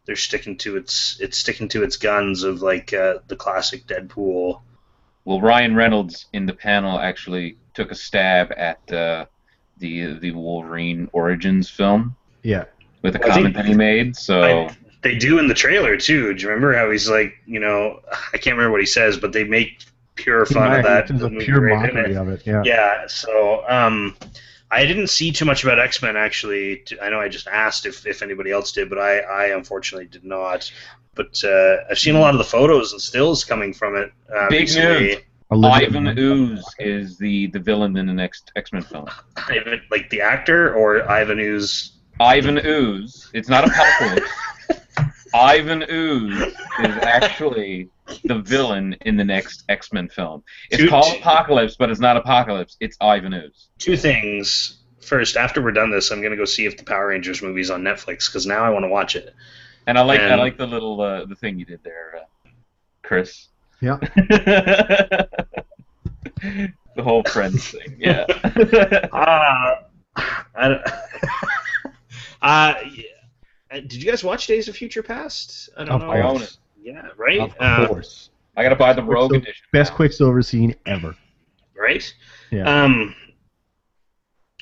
they're 0.06 0.16
sticking 0.16 0.58
to 0.60 0.78
its. 0.78 1.20
It's 1.20 1.38
sticking 1.38 1.68
to 1.70 1.84
its 1.84 1.98
guns 1.98 2.44
of 2.44 2.62
like 2.62 2.94
uh, 2.94 3.20
the 3.28 3.36
classic 3.36 3.86
Deadpool. 3.88 4.62
Well, 5.26 5.42
Ryan 5.42 5.76
Reynolds 5.76 6.26
in 6.34 6.46
the 6.46 6.54
panel 6.54 6.98
actually 7.00 7.58
took 7.74 7.92
a 7.92 7.96
stab 7.96 8.52
at 8.56 8.80
uh, 8.92 9.26
the 9.78 10.14
the 10.20 10.32
Wolverine 10.32 11.10
Origins 11.12 11.70
film 11.70 12.16
Yeah, 12.42 12.64
with 13.02 13.16
a 13.16 13.20
I 13.20 13.22
think- 13.24 13.34
comment 13.36 13.56
that 13.56 13.66
he 13.66 13.74
made. 13.76 14.16
So 14.16 14.42
I- 14.68 14.78
They 15.02 15.18
do 15.18 15.40
in 15.40 15.48
the 15.48 15.54
trailer 15.54 15.96
too. 15.98 16.34
Do 16.34 16.42
you 16.42 16.50
remember 16.50 16.74
how 16.74 16.92
he's 16.92 17.10
like, 17.10 17.34
you 17.46 17.60
know, 17.60 18.02
I 18.34 18.38
can't 18.38 18.56
remember 18.58 18.72
what 18.72 18.82
he 18.82 18.86
says, 18.86 19.18
but 19.18 19.32
they 19.32 19.44
make 19.46 19.84
pure 20.16 20.46
fun 20.46 20.74
of 20.78 20.84
that. 20.84 21.10
It's 21.10 21.20
the 21.20 21.28
a 21.28 21.40
pure 21.40 21.62
right 21.62 21.94
mockery 21.94 22.12
it. 22.12 22.18
of 22.18 22.28
it. 22.30 22.42
Yeah. 22.46 22.64
Yeah, 22.66 23.08
so 23.08 23.64
um, 23.70 24.18
I 24.72 24.86
didn't 24.86 25.08
see 25.08 25.32
too 25.32 25.46
much 25.46 25.64
about 25.64 25.80
X 25.80 26.02
Men 26.02 26.18
actually. 26.18 26.84
I 27.02 27.10
know 27.10 27.20
I 27.20 27.30
just 27.30 27.48
asked 27.48 27.86
if, 27.86 28.06
if 28.06 28.22
anybody 28.22 28.52
else 28.52 28.72
did, 28.74 28.90
but 28.90 28.98
I, 29.00 29.20
I 29.20 29.46
unfortunately 29.56 30.08
did 30.08 30.26
not. 30.26 30.70
But 31.16 31.42
uh, 31.44 31.78
I've 31.90 32.00
seen 32.00 32.16
a 32.16 32.20
lot 32.20 32.34
of 32.34 32.38
the 32.38 32.44
photos 32.44 32.92
and 32.92 33.02
stills 33.02 33.44
coming 33.44 33.74
from 33.74 33.96
it. 33.96 34.12
Uh, 34.34 34.50
Big 34.50 34.62
recently. 34.62 35.00
news. 35.08 35.18
Olivia 35.52 35.88
Ivan 35.88 36.04
Munn. 36.04 36.20
Ooze 36.20 36.64
is 36.78 37.18
the 37.18 37.48
the 37.48 37.60
villain 37.60 37.98
in 37.98 38.06
the 38.06 38.14
next 38.14 38.52
X 38.56 38.72
Men 38.72 38.84
film. 38.84 39.08
Ivan, 39.38 39.82
like 39.90 40.10
the 40.12 40.22
actor 40.22 40.76
or 40.76 41.10
Ivan 41.10 41.40
Ooze. 41.40 41.94
Ivan 42.20 42.60
Ooze. 42.64 43.32
It's 43.34 43.50
not 43.50 43.64
a 43.68 43.68
apocalypse. 43.72 44.30
Ivan 45.34 45.84
Ooze 45.90 46.40
is 46.42 46.98
actually 47.02 47.90
the 48.26 48.40
villain 48.40 48.96
in 49.02 49.16
the 49.18 49.24
next 49.26 49.64
X 49.70 49.92
Men 49.94 50.10
film. 50.10 50.44
It's 50.70 50.82
Two- 50.82 50.90
called 50.90 51.16
Apocalypse, 51.18 51.76
but 51.78 51.90
it's 51.90 52.00
not 52.00 52.18
Apocalypse. 52.18 52.78
It's 52.80 52.98
Ivan 53.02 53.34
Ooze. 53.34 53.68
Two 53.78 53.98
things. 53.98 54.76
First, 55.02 55.38
after 55.38 55.62
we're 55.62 55.72
done 55.72 55.92
this, 55.92 56.12
I'm 56.12 56.22
gonna 56.22 56.36
go 56.36 56.46
see 56.46 56.66
if 56.66 56.78
the 56.78 56.84
Power 56.84 57.08
Rangers 57.08 57.42
movie's 57.42 57.70
on 57.72 57.82
Netflix 57.82 58.28
because 58.28 58.46
now 58.46 58.64
I 58.64 58.70
want 58.70 58.84
to 58.84 58.90
watch 58.90 59.16
it. 59.16 59.34
And 59.88 59.98
I 59.98 60.02
like 60.02 60.20
I 60.20 60.36
like 60.36 60.58
the 60.58 60.68
little 60.68 61.02
uh, 61.02 61.26
the 61.26 61.36
thing 61.36 61.58
you 61.58 61.66
did 61.66 61.84
there, 61.84 62.18
uh, 62.18 62.50
Chris. 63.02 63.48
Yeah. 63.82 63.98
the 66.42 67.04
whole 67.04 67.24
Friends 67.24 67.70
thing. 67.72 67.96
Yeah. 67.98 68.26
Uh, 69.12 69.76
I 70.56 70.68
don't, 70.68 70.82
uh, 72.42 72.74
yeah. 72.94 73.04
Uh, 73.12 73.19
did 73.72 73.94
you 73.94 74.10
guys 74.10 74.24
watch 74.24 74.48
Days 74.48 74.68
of 74.68 74.76
Future 74.76 75.04
Past? 75.04 75.70
I 75.78 75.84
don't 75.84 75.96
Of 75.96 76.02
know. 76.02 76.12
I 76.12 76.22
own 76.22 76.42
it. 76.42 76.58
Yeah, 76.82 77.08
right. 77.18 77.40
Of 77.42 77.56
Uh, 77.60 77.88
course. 77.88 78.30
I 78.58 78.64
gotta 78.64 78.76
buy 78.76 78.94
the 78.94 79.04
Rogue 79.04 79.30
Quicksilver- 79.30 79.36
edition. 79.44 79.66
Best 79.72 79.92
now. 79.92 79.96
Quicksilver 79.96 80.42
scene 80.42 80.76
ever. 80.86 81.16
right? 81.76 82.14
Yeah. 82.52 82.84
Um, 82.84 83.16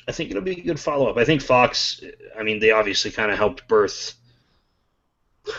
I 0.06 0.12
think 0.12 0.30
it'll 0.30 0.42
be 0.42 0.52
a 0.52 0.62
good 0.62 0.78
follow 0.80 1.06
up. 1.08 1.16
I 1.16 1.24
think 1.24 1.42
Fox. 1.42 2.00
I 2.38 2.42
mean, 2.42 2.60
they 2.60 2.70
obviously 2.70 3.10
kind 3.10 3.30
of 3.32 3.38
helped 3.38 3.66
birth. 3.68 4.14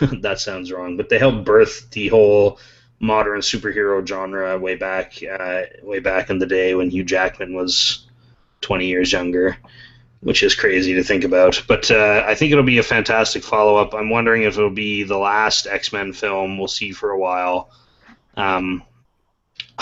that 0.20 0.38
sounds 0.40 0.70
wrong, 0.72 0.96
but 0.96 1.08
they 1.08 1.18
helped 1.18 1.44
birth 1.44 1.90
the 1.90 2.08
whole 2.08 2.58
modern 3.00 3.40
superhero 3.40 4.06
genre 4.06 4.58
way 4.58 4.74
back, 4.76 5.14
uh, 5.22 5.62
way 5.82 5.98
back 5.98 6.30
in 6.30 6.38
the 6.38 6.46
day 6.46 6.74
when 6.74 6.90
Hugh 6.90 7.04
Jackman 7.04 7.54
was 7.54 8.06
twenty 8.60 8.86
years 8.86 9.12
younger, 9.12 9.56
which 10.20 10.42
is 10.42 10.54
crazy 10.54 10.94
to 10.94 11.02
think 11.02 11.24
about. 11.24 11.62
But 11.66 11.90
uh, 11.90 12.24
I 12.26 12.34
think 12.34 12.52
it'll 12.52 12.64
be 12.64 12.78
a 12.78 12.82
fantastic 12.82 13.42
follow 13.42 13.76
up. 13.76 13.94
I'm 13.94 14.10
wondering 14.10 14.42
if 14.42 14.56
it'll 14.56 14.70
be 14.70 15.02
the 15.02 15.18
last 15.18 15.66
X 15.66 15.92
Men 15.92 16.12
film 16.12 16.58
we'll 16.58 16.68
see 16.68 16.92
for 16.92 17.10
a 17.10 17.18
while. 17.18 17.70
Um, 18.36 18.82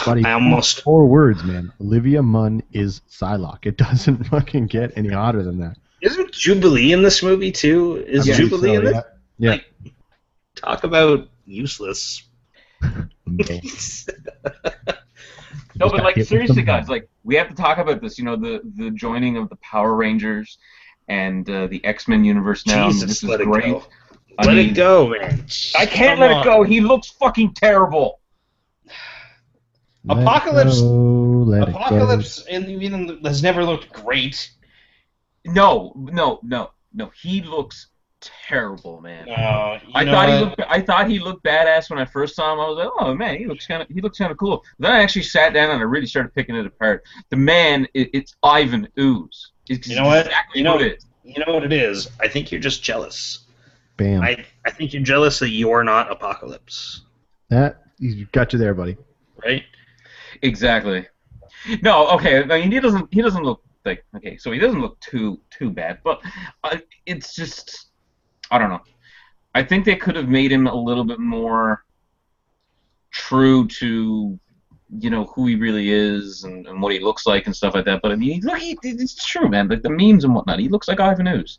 Buddy, 0.04 0.24
I 0.24 0.32
almost 0.32 0.82
Four 0.82 1.06
words, 1.06 1.42
man. 1.42 1.72
Olivia 1.80 2.22
Munn 2.22 2.62
is 2.72 3.00
Psylocke. 3.10 3.66
It 3.66 3.76
doesn't 3.78 4.24
fucking 4.24 4.66
get 4.66 4.92
any 4.96 5.08
hotter 5.08 5.42
than 5.42 5.58
that. 5.60 5.76
Isn't 6.00 6.30
Jubilee 6.32 6.92
in 6.92 7.02
this 7.02 7.22
movie 7.22 7.50
too? 7.50 8.04
Is 8.06 8.28
I 8.30 8.34
Jubilee 8.34 8.76
so, 8.76 8.80
in 8.80 8.86
it? 8.86 8.92
yeah. 8.92 9.02
Yeah. 9.38 9.50
Like, 9.50 9.64
talk 10.54 10.84
about 10.84 11.28
useless. 11.46 12.22
Okay. 15.80 15.84
No, 15.84 15.90
but 15.90 16.02
like 16.04 16.24
seriously, 16.26 16.62
guys, 16.62 16.88
like 16.88 17.08
we 17.24 17.34
have 17.36 17.48
to 17.48 17.54
talk 17.54 17.78
about 17.78 18.00
this. 18.00 18.18
You 18.18 18.24
know, 18.24 18.36
the 18.36 18.60
the 18.76 18.90
joining 18.90 19.36
of 19.36 19.48
the 19.48 19.56
Power 19.56 19.94
Rangers 19.94 20.58
and 21.08 21.48
uh, 21.48 21.66
the 21.68 21.84
X 21.84 22.08
Men 22.08 22.24
universe 22.24 22.66
now. 22.66 22.88
Jesus, 22.88 23.08
this 23.08 23.22
is 23.22 23.28
let 23.28 23.40
it 23.40 23.44
great. 23.46 23.66
go. 23.66 23.84
I 24.38 24.46
let 24.46 24.54
mean, 24.56 24.70
it 24.70 24.74
go, 24.74 25.08
man. 25.08 25.44
I 25.76 25.86
can't 25.86 26.18
Come 26.18 26.20
let 26.20 26.30
on. 26.32 26.40
it 26.40 26.44
go. 26.44 26.62
He 26.62 26.80
looks 26.80 27.08
fucking 27.10 27.54
terrible. 27.54 28.20
Let 30.04 30.18
Apocalypse- 30.18 30.80
go, 30.80 31.44
let. 31.46 31.68
Apocalypse 31.68 32.46
in, 32.46 32.68
even 32.70 33.20
has 33.24 33.42
never 33.42 33.64
looked 33.64 33.92
great. 33.92 34.50
No, 35.44 35.92
no, 35.96 36.40
no, 36.42 36.70
no. 36.92 37.10
He 37.20 37.42
looks 37.42 37.88
terrible, 38.20 39.00
man. 39.00 39.26
No, 39.26 39.78
you 39.86 39.92
I 39.94 40.04
know 40.04 40.12
thought 40.12 40.28
he 40.28 40.38
looked. 40.38 40.60
I 40.68 40.80
thought 40.80 41.08
he 41.10 41.18
looked 41.18 41.44
badass 41.44 41.90
when 41.90 41.98
I 41.98 42.04
first 42.04 42.34
saw 42.36 42.52
him. 42.52 42.60
I 42.60 42.68
was 42.68 42.76
like, 42.78 42.90
oh 43.00 43.14
man, 43.14 43.38
he 43.38 43.46
looks 43.46 43.66
kind 43.66 43.82
of. 43.82 43.88
He 43.88 44.00
looks 44.00 44.18
kind 44.18 44.30
of 44.30 44.38
cool. 44.38 44.62
Then 44.78 44.92
I 44.92 45.02
actually 45.02 45.22
sat 45.22 45.52
down 45.54 45.70
and 45.70 45.80
I 45.80 45.84
really 45.84 46.06
started 46.06 46.34
picking 46.34 46.54
it 46.56 46.66
apart. 46.66 47.04
The 47.30 47.36
man, 47.36 47.86
it, 47.94 48.10
it's 48.12 48.34
Ivan 48.42 48.88
Ooze. 48.98 49.52
It's 49.68 49.88
You 49.88 49.96
know 49.96 50.06
what? 50.06 50.30
You 50.54 50.62
know- 50.62 50.74
what 50.74 50.82
it 50.82 50.96
is. 50.98 51.04
You 51.24 51.44
know 51.46 51.52
what 51.52 51.62
it 51.64 51.72
is? 51.74 52.08
I 52.20 52.28
think 52.28 52.50
you're 52.50 52.60
just 52.60 52.82
jealous. 52.82 53.40
Bam. 53.98 54.22
I, 54.22 54.46
I 54.64 54.70
think 54.70 54.94
you're 54.94 55.02
jealous 55.02 55.38
that 55.40 55.50
you're 55.50 55.84
not 55.84 56.10
Apocalypse, 56.10 57.02
that 57.50 57.82
he 57.98 58.24
got 58.32 58.52
you 58.52 58.58
there, 58.58 58.72
buddy. 58.72 58.96
right? 59.44 59.64
Exactly. 60.40 61.06
No, 61.82 62.08
okay. 62.12 62.42
I 62.44 62.46
mean, 62.46 62.70
he 62.72 62.80
doesn't. 62.80 63.12
He 63.12 63.20
doesn't 63.20 63.42
look 63.42 63.62
like 63.84 64.04
okay. 64.16 64.36
So 64.38 64.52
he 64.52 64.58
doesn't 64.58 64.80
look 64.80 64.98
too 65.00 65.40
too 65.50 65.70
bad, 65.70 65.98
but 66.04 66.22
uh, 66.64 66.78
it's 67.04 67.34
just 67.34 67.87
I 68.50 68.58
don't 68.58 68.70
know. 68.70 68.80
I 69.54 69.62
think 69.62 69.84
they 69.84 69.96
could 69.96 70.16
have 70.16 70.28
made 70.28 70.52
him 70.52 70.66
a 70.66 70.74
little 70.74 71.04
bit 71.04 71.18
more 71.18 71.84
true 73.10 73.66
to 73.66 74.38
you 75.00 75.10
know 75.10 75.24
who 75.26 75.46
he 75.46 75.54
really 75.54 75.90
is 75.90 76.44
and, 76.44 76.66
and 76.66 76.80
what 76.80 76.92
he 76.92 76.98
looks 76.98 77.26
like 77.26 77.46
and 77.46 77.54
stuff 77.54 77.74
like 77.74 77.84
that. 77.84 78.00
But 78.02 78.12
I 78.12 78.16
mean, 78.16 78.40
look, 78.42 78.58
he, 78.58 78.78
it's 78.82 79.26
true, 79.26 79.48
man. 79.48 79.68
Like 79.68 79.82
the 79.82 79.90
memes 79.90 80.24
and 80.24 80.34
whatnot, 80.34 80.58
he 80.58 80.68
looks 80.68 80.88
like 80.88 81.00
Ivan 81.00 81.28
Ooze. 81.28 81.58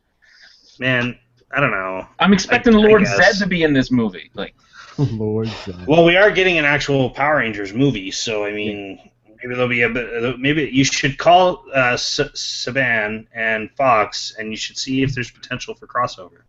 Man, 0.80 1.17
I 1.52 1.60
don't 1.60 1.71
know. 1.71 2.08
I'm 2.19 2.34
expecting 2.34 2.73
I 2.73 2.78
Lord 2.78 3.04
guess. 3.04 3.19
Zedd 3.19 3.39
to 3.39 3.47
be 3.47 3.63
in 3.63 3.73
this 3.73 3.91
movie. 3.91 4.32
Like, 4.34 4.56
Lord. 4.97 5.47
Zedd. 5.47 5.86
Well, 5.88 6.06
we 6.06 6.15
are 6.15 6.32
getting 6.32 6.58
an 6.58 6.65
actual 6.65 7.10
Power 7.10 7.38
Rangers 7.38 7.73
movie, 7.73 8.12
so 8.12 8.45
I 8.45 8.52
mean, 8.52 8.99
maybe 9.28 9.54
there'll 9.54 9.67
be 9.67 9.82
a 9.84 9.89
bit. 9.89 10.39
Maybe 10.39 10.69
you 10.71 10.84
should 10.84 11.17
call 11.17 11.65
uh, 11.75 11.93
S- 11.93 12.19
Saban 12.34 13.28
and 13.34 13.69
Fox, 13.71 14.36
and 14.39 14.49
you 14.52 14.58
should 14.58 14.78
see 14.78 15.04
if 15.04 15.13
there's 15.13 15.32
potential 15.32 15.75
for 15.75 15.88
crossover. 15.88 16.43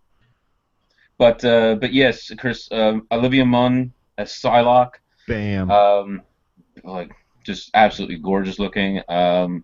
But 1.21 1.45
uh, 1.45 1.75
but 1.75 1.93
yes, 1.93 2.33
Chris, 2.39 2.67
um, 2.73 3.07
Olivia 3.13 3.45
Munn 3.45 3.93
as 4.17 4.33
Psylocke. 4.33 4.95
Bam. 5.29 5.71
um, 5.71 6.23
like 6.83 7.13
just 7.45 7.71
absolutely 7.75 8.17
gorgeous 8.17 8.59
looking. 8.59 9.03
Um, 9.07 9.63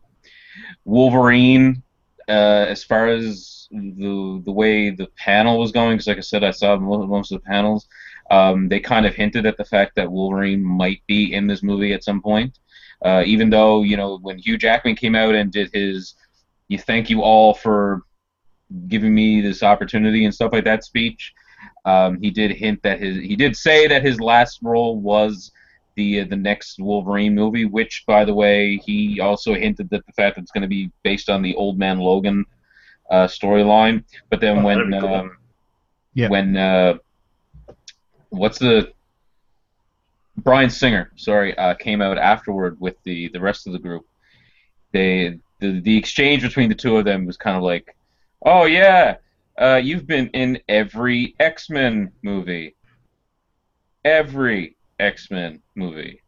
Wolverine, 0.85 1.83
uh, 2.29 2.67
as 2.69 2.85
far 2.85 3.07
as 3.09 3.69
the 3.71 4.43
the 4.45 4.53
way 4.53 4.91
the 4.91 5.07
panel 5.17 5.59
was 5.59 5.73
going, 5.73 5.95
because 5.97 6.09
like 6.09 6.19
I 6.19 6.21
said, 6.21 6.45
I 6.45 6.51
saw 6.51 6.77
most 6.77 7.33
of 7.33 7.41
the 7.41 7.49
panels. 7.49 7.89
Um, 8.31 8.69
they 8.69 8.79
kind 8.79 9.07
of 9.07 9.15
hinted 9.15 9.47
at 9.47 9.57
the 9.57 9.65
fact 9.65 9.97
that 9.97 10.13
Wolverine 10.13 10.63
might 10.63 11.01
be 11.07 11.33
in 11.33 11.47
this 11.47 11.63
movie 11.63 11.95
at 11.95 12.05
some 12.05 12.21
point. 12.21 12.59
Uh, 13.03 13.23
even 13.25 13.49
though 13.49 13.83
you 13.83 13.97
know 13.97 14.19
when 14.19 14.37
Hugh 14.37 14.59
Jackman 14.59 14.95
came 14.95 15.15
out 15.15 15.35
and 15.35 15.51
did 15.51 15.71
his 15.73 16.17
"You 16.69 16.79
thank 16.79 17.09
you 17.09 17.23
all 17.23 17.55
for 17.55 18.03
giving 18.89 19.15
me 19.15 19.41
this 19.41 19.63
opportunity" 19.63 20.27
and 20.27 20.35
stuff 20.35 20.53
like 20.53 20.65
that 20.65 20.85
speech, 20.85 21.33
um, 21.85 22.21
he 22.21 22.31
did 22.31 22.51
hint 22.51 22.83
that 22.83 23.01
his 23.01 23.17
he 23.17 23.37
did 23.37 23.57
say 23.57 23.87
that 23.87 24.03
his 24.03 24.21
last 24.21 24.61
role 24.63 24.99
was 25.01 25.53
the 25.97 26.21
uh, 26.21 26.25
the 26.29 26.37
next 26.37 26.79
Wolverine 26.79 27.35
movie, 27.35 27.65
which 27.65 28.05
by 28.07 28.25
the 28.25 28.35
way 28.35 28.77
he 28.85 29.21
also 29.21 29.55
hinted 29.55 29.89
that 29.91 30.05
the 30.07 30.13
fact 30.13 30.37
that 30.37 30.43
it's 30.43 30.51
going 30.51 30.63
to 30.63 30.69
be 30.69 30.91
based 31.05 31.29
on 31.31 31.43
the 31.43 31.55
Old 31.57 31.79
Man 31.79 31.99
Logan 31.99 32.45
uh, 33.11 33.27
storyline. 33.27 34.05
But 34.31 34.41
then 34.41 34.59
Oh, 34.59 34.65
when 34.65 34.91
that'd 34.91 35.05
cool. 35.09 35.15
um, 35.15 35.37
Yeah. 36.15 36.29
when 36.29 36.57
uh, 36.57 36.95
what's 38.31 38.59
the 38.59 38.93
Bryan 40.39 40.69
Singer, 40.71 41.13
sorry, 41.17 41.57
uh, 41.57 41.75
came 41.75 42.03
out 42.03 42.19
afterward 42.19 42.79
with 42.81 42.97
the 43.05 43.29
the 43.29 43.41
rest 43.41 43.67
of 43.67 43.73
the 43.73 43.79
group. 43.79 44.05
They 44.93 45.39
the 45.61 45.81
the 45.81 45.97
exchange 45.97 46.43
between 46.43 46.69
the 46.69 46.75
two 46.75 46.97
of 46.99 47.05
them 47.07 47.25
was 47.27 47.37
kind 47.39 47.57
of 47.57 47.63
like, 47.63 47.97
oh 48.45 48.65
yeah, 48.67 49.17
uh, 49.59 49.81
you've 49.83 50.07
been 50.07 50.29
in 50.29 50.59
every 50.69 51.35
X 51.41 51.71
Men 51.71 52.13
movie, 52.23 52.77
every 54.05 54.77
X 54.99 55.31
Men 55.31 55.63
movie. 55.75 56.23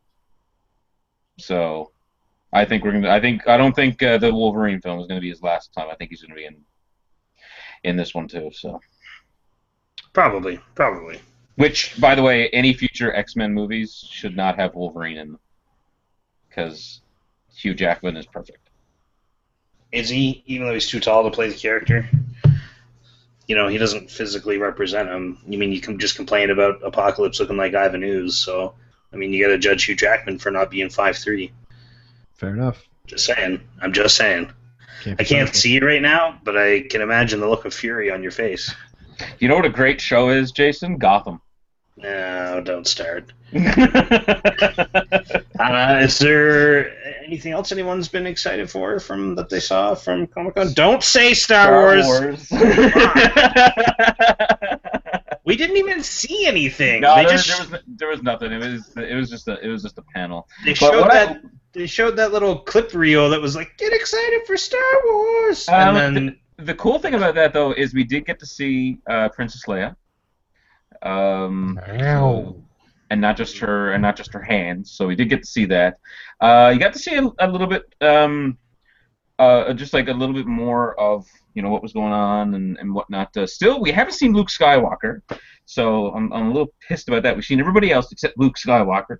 So, 1.38 1.92
I 2.52 2.64
think 2.64 2.84
we're 2.84 2.92
gonna. 2.92 3.10
I 3.10 3.20
think 3.20 3.46
I 3.46 3.56
don't 3.56 3.74
think 3.74 4.02
uh, 4.02 4.18
the 4.18 4.34
Wolverine 4.34 4.80
film 4.80 5.00
is 5.00 5.06
gonna 5.06 5.20
be 5.20 5.28
his 5.28 5.42
last 5.42 5.72
time. 5.72 5.88
I 5.90 5.94
think 5.94 6.10
he's 6.10 6.22
gonna 6.22 6.34
be 6.34 6.46
in 6.46 6.56
in 7.84 7.96
this 7.96 8.14
one 8.14 8.28
too. 8.28 8.50
So. 8.52 8.80
Probably, 10.12 10.58
probably. 10.74 11.20
Which, 11.56 12.00
by 12.00 12.14
the 12.14 12.22
way, 12.22 12.48
any 12.50 12.72
future 12.72 13.14
X 13.14 13.36
Men 13.36 13.52
movies 13.52 14.04
should 14.10 14.36
not 14.36 14.58
have 14.58 14.74
Wolverine 14.74 15.18
in 15.18 15.32
them. 15.32 15.40
Because 16.48 17.02
Hugh 17.54 17.74
Jackman 17.74 18.16
is 18.16 18.26
perfect. 18.26 18.70
Is 19.92 20.08
he? 20.08 20.42
Even 20.46 20.66
though 20.66 20.74
he's 20.74 20.88
too 20.88 21.00
tall 21.00 21.24
to 21.24 21.30
play 21.30 21.48
the 21.48 21.56
character, 21.56 22.08
you 23.48 23.56
know, 23.56 23.66
he 23.66 23.78
doesn't 23.78 24.10
physically 24.10 24.58
represent 24.58 25.08
him. 25.08 25.38
You 25.48 25.58
mean 25.58 25.72
you 25.72 25.80
can 25.80 25.98
just 25.98 26.16
complain 26.16 26.50
about 26.50 26.82
Apocalypse 26.84 27.40
looking 27.40 27.56
like 27.56 27.74
Ivan 27.74 28.04
Ooze? 28.04 28.36
So, 28.36 28.74
I 29.12 29.16
mean, 29.16 29.32
you 29.32 29.44
got 29.44 29.50
to 29.50 29.58
judge 29.58 29.84
Hugh 29.84 29.96
Jackman 29.96 30.38
for 30.38 30.50
not 30.50 30.70
being 30.70 30.90
five 30.90 31.16
three. 31.16 31.50
Fair 32.34 32.50
enough. 32.50 32.86
Just 33.06 33.24
saying. 33.24 33.60
I'm 33.80 33.94
just 33.94 34.16
saying. 34.16 34.52
Can't 35.02 35.20
I 35.20 35.24
can't 35.24 35.54
see 35.54 35.72
you 35.72 35.80
right 35.80 36.02
now, 36.02 36.38
but 36.44 36.58
I 36.58 36.82
can 36.82 37.00
imagine 37.00 37.40
the 37.40 37.48
look 37.48 37.64
of 37.64 37.72
fury 37.72 38.10
on 38.10 38.22
your 38.22 38.32
face. 38.32 38.74
You 39.38 39.48
know 39.48 39.56
what 39.56 39.64
a 39.64 39.70
great 39.70 40.00
show 40.00 40.28
is, 40.28 40.52
Jason? 40.52 40.98
Gotham. 40.98 41.40
No, 41.96 42.60
don't 42.64 42.86
start. 42.86 43.32
Uh, 45.58 46.00
is 46.02 46.20
there 46.20 47.07
anything 47.28 47.52
else 47.52 47.70
anyone's 47.72 48.08
been 48.08 48.26
excited 48.26 48.68
for 48.70 48.98
from 48.98 49.34
that 49.36 49.48
they 49.48 49.60
saw 49.60 49.94
from 49.94 50.26
Comic 50.26 50.54
Con? 50.56 50.72
Don't 50.72 51.04
say 51.04 51.34
Star, 51.34 51.70
Wars. 52.02 52.50
We 55.44 55.56
didn't 55.56 55.78
even 55.78 56.02
see 56.02 56.44
anything. 56.46 57.00
no, 57.00 57.14
they 57.16 57.24
there, 57.24 57.32
just 57.38 57.48
there 57.48 57.58
was 57.70 57.80
there 57.86 58.08
was 58.08 58.22
nothing. 58.22 58.52
It 58.52 58.58
was 58.58 58.92
it 58.98 59.14
was 59.14 59.30
just 59.30 59.48
a 59.48 59.58
it 59.64 59.68
was 59.68 59.82
just 59.82 59.96
a 59.96 60.02
panel. 60.14 60.46
they 60.62 60.72
But 60.72 60.76
showed 60.78 61.00
what 61.00 61.10
I- 61.10 61.24
that 61.24 61.40
they 61.72 61.86
showed 61.86 62.16
that 62.16 62.32
little 62.32 62.58
clip 62.58 62.92
reel 62.92 63.30
that 63.30 63.40
was 63.40 63.56
like, 63.56 63.70
"Get 63.78 63.94
excited 63.94 64.42
for 64.46 64.58
Star 64.58 64.80
Wars," 65.06 65.66
Um, 65.68 65.96
and 65.96 66.16
then 66.16 66.38
The 66.58 66.74
cool 66.74 66.98
thing 66.98 67.14
about 67.14 67.34
that 67.36 67.54
though 67.54 67.72
is 67.72 67.94
we 67.94 68.04
did 68.04 68.26
get 68.26 68.38
to 68.40 68.46
see 68.46 68.98
uh, 69.08 69.30
Princess 69.30 69.64
Leia. 69.66 69.96
Um, 71.02 71.80
and 73.10 73.20
not 73.20 73.36
just 73.36 73.58
her 73.58 73.92
and 73.92 74.02
not 74.02 74.16
just 74.16 74.32
her 74.32 74.42
hands. 74.42 74.92
So 74.92 75.06
we 75.06 75.16
did 75.16 75.28
get 75.28 75.40
to 75.40 75.48
see 75.48 75.64
that. 75.66 75.98
Uh, 76.40 76.70
you 76.72 76.80
got 76.80 76.92
to 76.92 76.98
see 76.98 77.16
a, 77.16 77.28
a 77.38 77.48
little 77.48 77.66
bit, 77.66 77.82
um, 78.00 78.58
uh, 79.38 79.72
just 79.72 79.92
like 79.92 80.08
a 80.08 80.12
little 80.12 80.34
bit 80.34 80.46
more 80.46 80.98
of 81.00 81.26
you 81.54 81.62
know 81.62 81.70
what 81.70 81.82
was 81.82 81.92
going 81.92 82.12
on 82.12 82.54
and, 82.54 82.76
and 82.78 82.94
whatnot. 82.94 83.36
Uh, 83.36 83.46
still, 83.46 83.80
we 83.80 83.90
haven't 83.90 84.14
seen 84.14 84.32
Luke 84.32 84.48
Skywalker, 84.48 85.22
so 85.64 86.12
I'm, 86.12 86.32
I'm 86.32 86.46
a 86.46 86.52
little 86.52 86.72
pissed 86.86 87.08
about 87.08 87.22
that. 87.24 87.34
We've 87.34 87.44
seen 87.44 87.60
everybody 87.60 87.90
else 87.90 88.12
except 88.12 88.38
Luke 88.38 88.56
Skywalker 88.56 89.18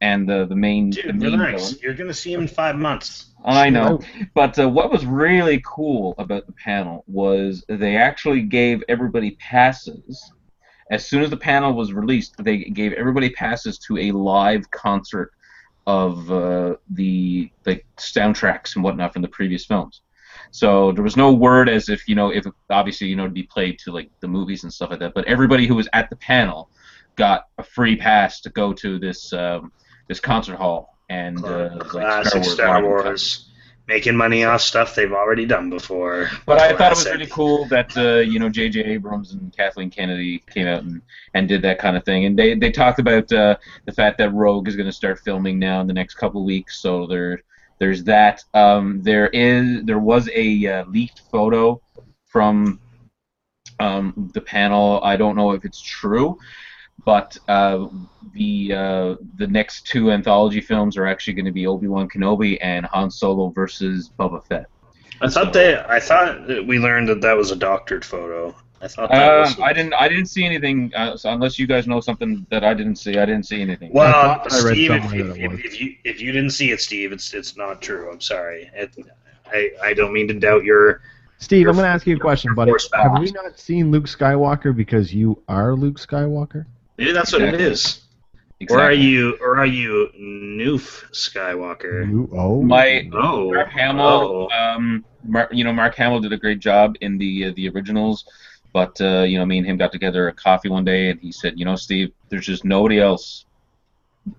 and 0.00 0.28
the 0.28 0.46
the 0.46 0.56
main 0.56 0.90
the 0.90 1.12
main 1.12 1.38
relax. 1.38 1.62
villain. 1.62 1.78
You're 1.82 1.94
gonna 1.94 2.14
see 2.14 2.32
him 2.32 2.42
in 2.42 2.48
five 2.48 2.76
months. 2.76 3.26
I 3.44 3.70
know. 3.70 4.00
But 4.34 4.58
uh, 4.58 4.68
what 4.68 4.90
was 4.90 5.06
really 5.06 5.62
cool 5.64 6.14
about 6.18 6.46
the 6.46 6.52
panel 6.52 7.04
was 7.06 7.64
they 7.68 7.96
actually 7.96 8.42
gave 8.42 8.82
everybody 8.88 9.32
passes. 9.32 10.32
As 10.90 11.06
soon 11.06 11.22
as 11.22 11.30
the 11.30 11.36
panel 11.36 11.72
was 11.72 11.92
released, 11.92 12.36
they 12.38 12.58
gave 12.58 12.92
everybody 12.92 13.30
passes 13.30 13.78
to 13.80 13.98
a 13.98 14.12
live 14.12 14.70
concert 14.70 15.32
of 15.86 16.30
uh, 16.30 16.76
the 16.90 17.50
like 17.64 17.86
soundtracks 17.96 18.74
and 18.74 18.84
whatnot 18.84 19.12
from 19.12 19.22
the 19.22 19.28
previous 19.28 19.64
films. 19.64 20.02
So 20.50 20.92
there 20.92 21.02
was 21.02 21.16
no 21.16 21.32
word 21.32 21.68
as 21.68 21.88
if 21.88 22.08
you 22.08 22.14
know 22.14 22.30
if 22.30 22.46
obviously 22.70 23.08
you 23.08 23.16
know 23.16 23.24
to 23.24 23.32
be 23.32 23.44
played 23.44 23.78
to 23.80 23.92
like 23.92 24.10
the 24.20 24.28
movies 24.28 24.62
and 24.62 24.72
stuff 24.72 24.90
like 24.90 25.00
that. 25.00 25.14
But 25.14 25.24
everybody 25.26 25.66
who 25.66 25.74
was 25.74 25.88
at 25.92 26.10
the 26.10 26.16
panel 26.16 26.70
got 27.16 27.46
a 27.58 27.62
free 27.62 27.96
pass 27.96 28.40
to 28.42 28.50
go 28.50 28.72
to 28.74 28.98
this 28.98 29.32
um, 29.32 29.72
this 30.08 30.20
concert 30.20 30.56
hall 30.56 30.96
and 31.08 31.44
uh, 31.44 31.70
like 31.74 31.88
Classic 31.88 32.44
Star 32.44 32.76
live 32.76 32.84
in 32.84 32.90
Wars. 32.90 33.45
Making 33.88 34.16
money 34.16 34.42
off 34.42 34.62
stuff 34.62 34.96
they've 34.96 35.12
already 35.12 35.46
done 35.46 35.70
before. 35.70 36.28
But 36.44 36.60
I 36.60 36.76
thought 36.76 36.92
it 36.92 36.96
was 36.96 37.06
really 37.06 37.26
cool 37.26 37.66
that 37.66 37.96
uh, 37.96 38.18
you 38.18 38.40
know 38.40 38.48
J.J. 38.48 38.80
Abrams 38.80 39.32
and 39.32 39.56
Kathleen 39.56 39.90
Kennedy 39.90 40.40
came 40.50 40.66
out 40.66 40.82
and, 40.82 41.00
and 41.34 41.46
did 41.46 41.62
that 41.62 41.78
kind 41.78 41.96
of 41.96 42.04
thing, 42.04 42.24
and 42.24 42.36
they 42.36 42.54
they 42.54 42.72
talked 42.72 42.98
about 42.98 43.30
uh, 43.32 43.56
the 43.84 43.92
fact 43.92 44.18
that 44.18 44.30
Rogue 44.32 44.66
is 44.66 44.74
going 44.74 44.86
to 44.86 44.92
start 44.92 45.20
filming 45.20 45.60
now 45.60 45.80
in 45.80 45.86
the 45.86 45.92
next 45.92 46.14
couple 46.14 46.44
weeks, 46.44 46.80
so 46.80 47.06
there 47.06 47.40
there's 47.78 48.04
that. 48.04 48.42
Um, 48.54 49.02
there 49.02 49.28
is 49.28 49.84
there 49.84 49.98
was 49.98 50.28
a 50.34 50.66
uh, 50.66 50.84
leaked 50.86 51.22
photo 51.30 51.80
from 52.26 52.80
um, 53.80 54.30
the 54.34 54.40
panel. 54.40 55.00
I 55.02 55.16
don't 55.16 55.36
know 55.36 55.52
if 55.52 55.64
it's 55.64 55.80
true, 55.80 56.38
but 57.04 57.36
uh, 57.48 57.86
the 58.32 58.72
uh, 58.74 59.14
the 59.36 59.46
next 59.46 59.86
two 59.86 60.10
anthology 60.10 60.60
films 60.60 60.96
are 60.96 61.06
actually 61.06 61.34
going 61.34 61.44
to 61.46 61.52
be 61.52 61.66
Obi 61.66 61.88
Wan 61.88 62.08
Kenobi 62.08 62.58
and 62.60 62.86
Han 62.86 63.10
Solo 63.10 63.50
versus 63.50 64.10
Boba 64.18 64.44
Fett. 64.44 64.66
I 65.20 65.28
thought 65.28 65.52
they. 65.52 65.76
I 65.78 66.00
thought 66.00 66.46
we 66.66 66.78
learned 66.78 67.08
that 67.08 67.20
that 67.22 67.36
was 67.36 67.50
a 67.50 67.56
doctored 67.56 68.04
photo. 68.04 68.54
I 68.82 68.88
thought 68.88 69.10
that 69.10 69.32
Uh, 69.32 69.40
was. 69.40 69.58
I 69.60 69.72
didn't 69.72 69.94
I 69.94 70.08
didn't 70.08 70.26
see 70.26 70.44
anything 70.44 70.92
uh, 70.94 71.16
so 71.16 71.30
unless 71.30 71.58
you 71.58 71.66
guys 71.66 71.86
know 71.86 72.00
something 72.00 72.46
that 72.50 72.64
I 72.64 72.74
didn't 72.74 72.96
see. 72.96 73.16
I 73.18 73.24
didn't 73.24 73.46
see 73.46 73.60
anything. 73.62 73.90
I 73.90 73.94
Well, 73.94 74.14
I 74.14 74.44
read 74.62 74.74
Steve, 74.74 74.90
if, 74.90 75.04
if, 75.04 75.10
that 75.10 75.36
it 75.38 75.48
was. 75.48 75.58
if, 75.60 75.64
if 75.64 75.80
you 75.80 75.94
if 76.04 76.20
you 76.20 76.32
didn't 76.32 76.50
see 76.50 76.70
it, 76.72 76.80
Steve, 76.80 77.12
it's 77.12 77.32
it's 77.32 77.56
not 77.56 77.80
true. 77.80 78.10
I'm 78.12 78.20
sorry. 78.20 78.70
It, 78.74 78.94
I 79.46 79.70
I 79.82 79.94
don't 79.94 80.12
mean 80.12 80.28
to 80.28 80.34
doubt 80.34 80.64
your. 80.64 81.00
Steve, 81.38 81.60
Your- 81.62 81.70
I'm 81.70 81.76
going 81.76 81.84
to 81.84 81.90
ask 81.90 82.06
you 82.06 82.16
a 82.16 82.18
question, 82.18 82.54
buddy. 82.54 82.72
Have 82.94 83.12
back. 83.12 83.20
we 83.20 83.30
not 83.30 83.58
seen 83.58 83.90
Luke 83.90 84.06
Skywalker 84.06 84.74
because 84.74 85.12
you 85.14 85.42
are 85.48 85.74
Luke 85.74 85.98
Skywalker? 85.98 86.64
Maybe 86.98 87.12
that's 87.12 87.32
what 87.32 87.42
it 87.42 87.60
is. 87.60 88.06
Exactly. 88.58 88.82
Or 88.82 88.86
are 88.86 88.92
you 88.92 89.38
or 89.42 89.58
are 89.58 89.66
you 89.66 90.10
Noof 90.18 91.04
Skywalker? 91.12 92.08
You, 92.08 92.30
oh, 92.32 92.62
My 92.62 93.08
Oh, 93.12 93.52
Mark 93.52 93.68
Hamill, 93.68 94.48
um, 94.50 95.04
Mar- 95.24 95.48
you 95.52 95.62
know, 95.62 95.74
Mark 95.74 95.94
Hamill 95.96 96.20
did 96.20 96.32
a 96.32 96.38
great 96.38 96.58
job 96.58 96.96
in 97.02 97.18
the 97.18 97.46
uh, 97.46 97.52
the 97.54 97.68
originals, 97.68 98.24
but 98.72 98.98
uh, 99.02 99.24
you 99.24 99.38
know, 99.38 99.44
me 99.44 99.58
and 99.58 99.66
him 99.66 99.76
got 99.76 99.92
together 99.92 100.28
a 100.28 100.32
coffee 100.32 100.70
one 100.70 100.86
day, 100.86 101.10
and 101.10 101.20
he 101.20 101.32
said, 101.32 101.58
you 101.58 101.66
know, 101.66 101.76
Steve, 101.76 102.12
there's 102.30 102.46
just 102.46 102.64
nobody 102.64 102.98
else. 102.98 103.44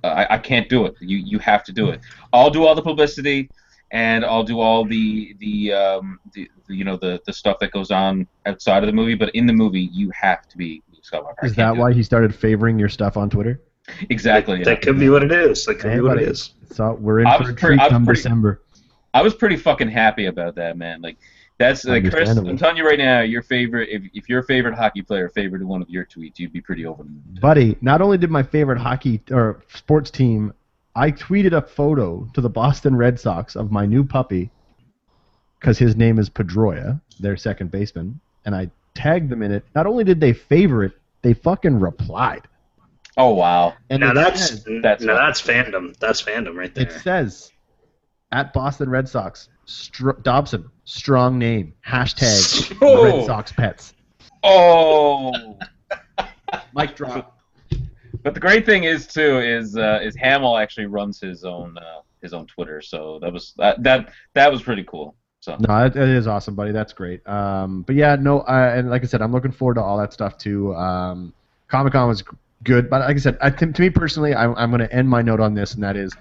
I, 0.03 0.25
I 0.31 0.37
can't 0.39 0.67
do 0.67 0.85
it. 0.87 0.95
You 0.99 1.17
you 1.17 1.37
have 1.37 1.63
to 1.65 1.71
do 1.71 1.89
it. 1.91 2.01
I'll 2.33 2.49
do 2.49 2.65
all 2.65 2.73
the 2.73 2.81
publicity, 2.81 3.51
and 3.91 4.25
I'll 4.25 4.43
do 4.43 4.59
all 4.59 4.83
the 4.83 5.35
the, 5.39 5.73
um, 5.73 6.19
the, 6.33 6.49
the 6.67 6.75
you 6.75 6.83
know 6.85 6.97
the 6.97 7.21
the 7.27 7.33
stuff 7.33 7.59
that 7.59 7.71
goes 7.71 7.91
on 7.91 8.27
outside 8.47 8.81
of 8.81 8.87
the 8.87 8.93
movie, 8.93 9.13
but 9.13 9.29
in 9.35 9.45
the 9.45 9.53
movie, 9.53 9.89
you 9.93 10.09
have 10.19 10.47
to 10.49 10.57
be 10.57 10.81
Luke 11.13 11.23
Skywalker. 11.23 11.45
Is 11.45 11.55
that 11.55 11.73
do 11.75 11.79
why 11.79 11.93
he 11.93 12.03
started 12.03 12.33
favoring 12.33 12.79
your 12.79 12.89
stuff 12.89 13.17
on 13.17 13.29
Twitter? 13.29 13.61
it. 13.87 14.07
Exactly. 14.09 14.63
That 14.63 14.81
could 14.81 14.99
be 14.99 15.09
what 15.09 15.23
it 15.23 15.31
is. 15.31 15.65
That 15.65 15.75
could 15.75 15.91
Hey, 15.91 15.97
be 15.97 16.01
what 16.01 16.13
it 16.17 16.25
buddy. 16.25 16.31
is. 16.31 16.51
So 16.71 16.97
we're 16.99 17.21
in 17.21 17.27
I 17.27 17.37
for 17.37 17.43
was 17.43 17.51
a 17.51 17.53
pretty- 17.53 17.77
treat 17.77 17.85
I 17.85 17.89
come 17.89 18.05
pretty- 18.05 18.17
December. 18.21 18.61
I 19.13 19.21
was 19.21 19.33
pretty 19.33 19.55
fucking 19.55 19.87
happy 19.89 20.25
about 20.25 20.55
that, 20.55 20.77
man. 20.77 21.01
Like 21.01 21.17
that's 21.57 21.85
like 21.85 22.07
Chris. 22.11 22.29
I'm 22.37 22.57
telling 22.57 22.77
you 22.77 22.85
right 22.85 22.99
now, 22.99 23.21
your 23.21 23.41
favorite 23.41 23.89
if, 23.89 24.03
if 24.13 24.29
your 24.29 24.43
favorite 24.43 24.75
hockey 24.75 25.01
player 25.01 25.29
favored 25.29 25.63
one 25.63 25.81
of 25.81 25.89
your 25.89 26.05
tweets, 26.05 26.37
you'd 26.37 26.51
be 26.53 26.61
pretty 26.61 26.85
over 26.85 27.01
the 27.03 27.09
moon. 27.09 27.23
Buddy, 27.41 27.77
not 27.81 28.01
only 28.01 28.17
did 28.17 28.29
my 28.29 28.43
favorite 28.43 28.77
hockey 28.77 29.21
or 29.31 29.63
sports 29.73 30.11
team, 30.11 30.53
I 30.95 31.11
tweeted 31.11 31.53
a 31.53 31.61
photo 31.61 32.27
to 32.33 32.41
the 32.41 32.49
Boston 32.49 32.95
Red 32.95 33.19
Sox 33.19 33.55
of 33.55 33.71
my 33.71 33.85
new 33.85 34.03
puppy 34.03 34.51
because 35.59 35.77
his 35.79 35.95
name 35.95 36.19
is 36.19 36.29
Pedroia, 36.29 36.99
their 37.19 37.37
second 37.37 37.71
baseman, 37.71 38.19
and 38.45 38.53
I 38.53 38.69
tagged 38.93 39.29
them 39.29 39.41
in 39.41 39.51
it. 39.51 39.63
Not 39.73 39.87
only 39.87 40.03
did 40.03 40.19
they 40.19 40.33
favor 40.33 40.83
it, 40.83 40.91
they 41.21 41.33
fucking 41.33 41.79
replied. 41.79 42.47
Oh 43.17 43.33
wow. 43.33 43.73
And 43.89 44.01
now 44.01 44.13
that's 44.13 44.49
says, 44.49 44.67
that's 44.81 45.03
now 45.03 45.15
that's 45.15 45.41
fandom. 45.41 45.97
That's 45.97 46.21
fandom 46.21 46.55
right 46.55 46.73
there. 46.73 46.85
it 46.87 46.91
says 47.01 47.51
at 48.31 48.53
Boston 48.53 48.89
Red 48.89 49.07
Sox, 49.09 49.49
Str- 49.65 50.11
Dobson, 50.21 50.69
strong 50.83 51.39
name, 51.39 51.73
hashtag 51.87 52.77
Oh. 52.81 53.03
Red 53.03 53.25
Sox 53.25 53.51
pets. 53.51 53.93
Oh. 54.43 55.57
Mic 56.75 56.95
drop. 56.95 57.37
but 58.23 58.33
the 58.33 58.39
great 58.39 58.65
thing 58.65 58.83
is 58.83 59.07
too 59.07 59.39
is 59.39 59.75
uh, 59.77 59.99
is 60.03 60.15
Hamill 60.15 60.57
actually 60.57 60.85
runs 60.85 61.19
his 61.19 61.43
own 61.43 61.77
uh, 61.77 62.01
his 62.21 62.33
own 62.33 62.45
Twitter, 62.47 62.81
so 62.81 63.19
that 63.21 63.33
was 63.33 63.53
that 63.57 63.81
that 63.83 64.13
that 64.33 64.51
was 64.51 64.61
pretty 64.61 64.83
cool. 64.83 65.15
So 65.47 65.55
No, 65.61 65.85
it, 65.85 65.95
it 65.95 66.09
is 66.09 66.27
awesome, 66.27 66.55
buddy. 66.55 66.73
That's 66.73 66.91
great. 66.91 67.25
Um, 67.25 67.83
but 67.83 67.95
yeah, 67.95 68.17
no, 68.17 68.41
uh, 68.41 68.73
and 68.75 68.89
like 68.89 69.01
I 69.01 69.05
said, 69.05 69.21
I'm 69.21 69.31
looking 69.31 69.53
forward 69.53 69.75
to 69.75 69.81
all 69.81 69.97
that 69.97 70.11
stuff 70.11 70.37
too. 70.37 70.75
Um, 70.75 71.33
Comic 71.69 71.93
Con 71.93 72.09
was 72.09 72.21
good, 72.65 72.89
but 72.89 72.99
like 72.99 73.15
I 73.15 73.19
said, 73.19 73.37
I, 73.39 73.49
to, 73.51 73.71
to 73.71 73.81
me 73.81 73.89
personally, 73.89 74.35
I'm, 74.35 74.53
I'm 74.57 74.71
going 74.71 74.81
to 74.81 74.93
end 74.93 75.07
my 75.07 75.21
note 75.21 75.39
on 75.39 75.53
this, 75.53 75.73
and 75.73 75.81
that 75.83 75.95
is, 75.95 76.13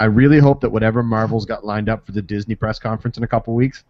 I 0.00 0.06
really 0.06 0.40
hope 0.40 0.60
that 0.62 0.70
whatever 0.70 1.04
Marvel's 1.04 1.46
got 1.46 1.64
lined 1.64 1.88
up 1.88 2.04
for 2.04 2.10
the 2.10 2.22
Disney 2.22 2.56
press 2.56 2.80
conference 2.80 3.16
in 3.16 3.22
a 3.22 3.28
couple 3.28 3.54
weeks, 3.54 3.84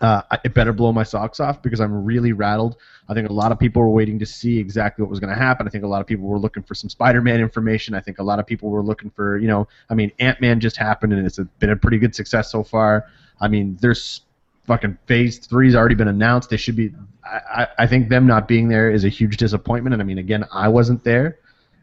uh, 0.00 0.22
it 0.44 0.52
better 0.52 0.72
blow 0.72 0.92
my 0.92 1.04
socks 1.04 1.38
off 1.38 1.62
because 1.62 1.80
I'm 1.80 2.04
really 2.04 2.32
rattled. 2.32 2.76
I 3.08 3.14
think 3.14 3.28
a 3.28 3.32
lot 3.32 3.52
of 3.52 3.58
people 3.60 3.82
were 3.82 3.90
waiting 3.90 4.18
to 4.18 4.26
see 4.26 4.58
exactly 4.58 5.04
what 5.04 5.10
was 5.10 5.20
going 5.20 5.32
to 5.32 5.40
happen. 5.40 5.64
I 5.64 5.70
think 5.70 5.84
a 5.84 5.88
lot 5.88 6.00
of 6.00 6.08
people 6.08 6.26
were 6.26 6.40
looking 6.40 6.64
for 6.64 6.74
some 6.74 6.90
Spider-Man 6.90 7.40
information. 7.40 7.94
I 7.94 8.00
think 8.00 8.18
a 8.18 8.22
lot 8.24 8.40
of 8.40 8.46
people 8.48 8.68
were 8.68 8.82
looking 8.82 9.10
for, 9.10 9.38
you 9.38 9.46
know, 9.46 9.68
I 9.88 9.94
mean, 9.94 10.10
Ant-Man 10.18 10.58
just 10.58 10.76
happened 10.76 11.12
and 11.12 11.24
it's 11.24 11.38
a, 11.38 11.44
been 11.60 11.70
a 11.70 11.76
pretty 11.76 11.98
good 11.98 12.16
success 12.16 12.50
so 12.50 12.64
far. 12.64 13.06
I 13.40 13.48
mean, 13.48 13.78
there's 13.80 14.22
fucking 14.66 14.98
Phase 15.06 15.38
Three's 15.38 15.74
already 15.74 15.94
been 15.94 16.08
announced. 16.08 16.50
They 16.50 16.56
should 16.56 16.76
be. 16.76 16.92
I, 17.24 17.62
I, 17.62 17.68
I 17.80 17.86
think 17.86 18.08
them 18.08 18.26
not 18.26 18.48
being 18.48 18.68
there 18.68 18.90
is 18.90 19.04
a 19.04 19.08
huge 19.08 19.36
disappointment. 19.36 19.94
And 19.94 20.02
I 20.02 20.04
mean, 20.04 20.18
again, 20.18 20.44
I 20.52 20.68
wasn't 20.68 21.04
there. 21.04 21.38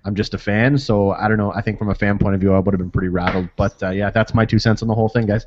I'm 0.06 0.16
just 0.16 0.34
a 0.34 0.38
fan, 0.38 0.78
so 0.78 1.12
I 1.12 1.30
don't 1.30 1.38
know. 1.38 1.54
I 1.54 1.62
think 1.62 1.80
from 1.80 1.90
a 1.90 1.96
fan 1.96 2.18
point 2.18 2.36
of 2.36 2.42
view, 2.42 2.54
I 2.54 2.60
would 2.60 2.74
have 2.74 2.80
been 2.80 2.92
pretty 2.92 3.08
rattled. 3.08 3.50
But 3.56 3.82
uh, 3.82 3.90
yeah, 3.92 4.10
that's 4.10 4.34
my 4.34 4.46
two 4.46 4.60
cents 4.60 4.82
on 4.82 4.88
the 4.88 4.96
whole 4.96 5.08
thing, 5.10 5.26
guys. 5.26 5.46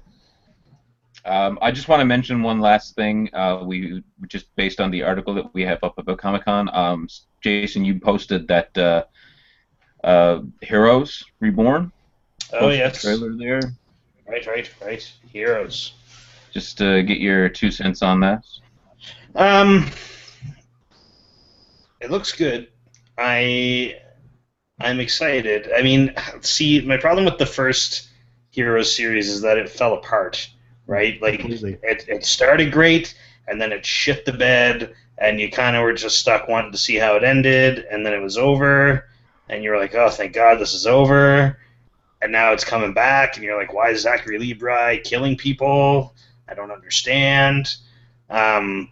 Um, 1.27 1.59
I 1.61 1.73
just 1.73 1.89
want 1.89 2.01
to 2.01 2.05
mention 2.05 2.43
one 2.43 2.61
last 2.61 2.95
thing. 2.95 3.29
Uh, 3.35 3.63
we 3.65 4.03
just 4.29 4.55
based 4.57 4.81
on 4.81 4.91
the 4.91 5.03
article 5.03 5.35
that 5.35 5.53
we 5.53 5.63
have 5.63 5.79
up 5.83 5.99
about 5.99 6.19
Comic 6.19 6.45
Con. 6.45 6.71
Um, 6.75 7.09
Jason, 7.43 7.85
you 7.85 7.99
posted 8.01 8.49
that 8.49 8.77
uh, 8.79 9.05
uh, 10.05 10.41
Heroes 10.63 11.23
Reborn. 11.41 11.93
oh 12.53 12.71
yes. 12.71 13.03
Trailer 13.03 13.37
there. 13.37 13.61
Right, 14.29 14.47
right, 14.47 14.71
right. 14.85 15.13
Heroes. 15.33 15.95
Just 16.53 16.81
uh, 16.81 17.03
get 17.03 17.19
your 17.19 17.49
two 17.49 17.71
cents 17.71 18.03
on 18.03 18.21
that. 18.21 18.45
Um, 19.35 19.87
it 22.01 22.11
looks 22.11 22.33
good. 22.33 22.69
I 23.19 23.97
I'm 24.81 25.01
excited. 25.01 25.71
I 25.75 25.83
mean, 25.83 26.15
see, 26.41 26.81
my 26.83 26.97
problem 26.97 27.25
with 27.25 27.39
the 27.39 27.47
first 27.47 28.09
Heroes 28.51 28.95
series 28.95 29.29
is 29.29 29.43
that 29.43 29.59
it 29.59 29.69
fell 29.69 29.95
apart, 29.95 30.49
right? 30.87 31.21
Like 31.21 31.41
Completely. 31.41 31.79
it, 31.83 32.07
it 32.09 32.25
started 32.25 32.73
great, 32.73 33.15
and 33.49 33.61
then 33.61 33.73
it 33.73 33.85
shit 33.85 34.25
the 34.25 34.33
bed, 34.33 34.95
and 35.19 35.41
you 35.41 35.51
kind 35.51 35.77
of 35.77 35.83
were 35.83 35.93
just 35.93 36.19
stuck 36.19 36.49
wanting 36.49 36.73
to 36.73 36.79
see 36.79 36.97
how 36.97 37.17
it 37.17 37.25
ended, 37.25 37.87
and 37.91 38.05
then 38.05 38.13
it 38.15 38.23
was 38.23 38.39
over, 38.39 39.09
and 39.49 39.63
you 39.63 39.71
were 39.71 39.79
like, 39.79 39.95
oh, 39.95 40.09
thank 40.09 40.33
God 40.33 40.59
this 40.59 40.73
is 40.73 40.87
over, 40.87 41.59
and 42.27 42.33
now 42.33 42.53
it's 42.53 42.65
coming 42.65 42.93
back, 42.93 43.37
and 43.37 43.45
you're 43.45 43.57
like, 43.57 43.73
why 43.73 43.91
is 43.91 44.03
Zachary 44.03 44.37
Levi 44.37 44.97
killing 44.99 45.37
people? 45.37 46.13
I 46.49 46.55
don't 46.55 46.73
understand. 46.73 47.77
Um, 48.29 48.91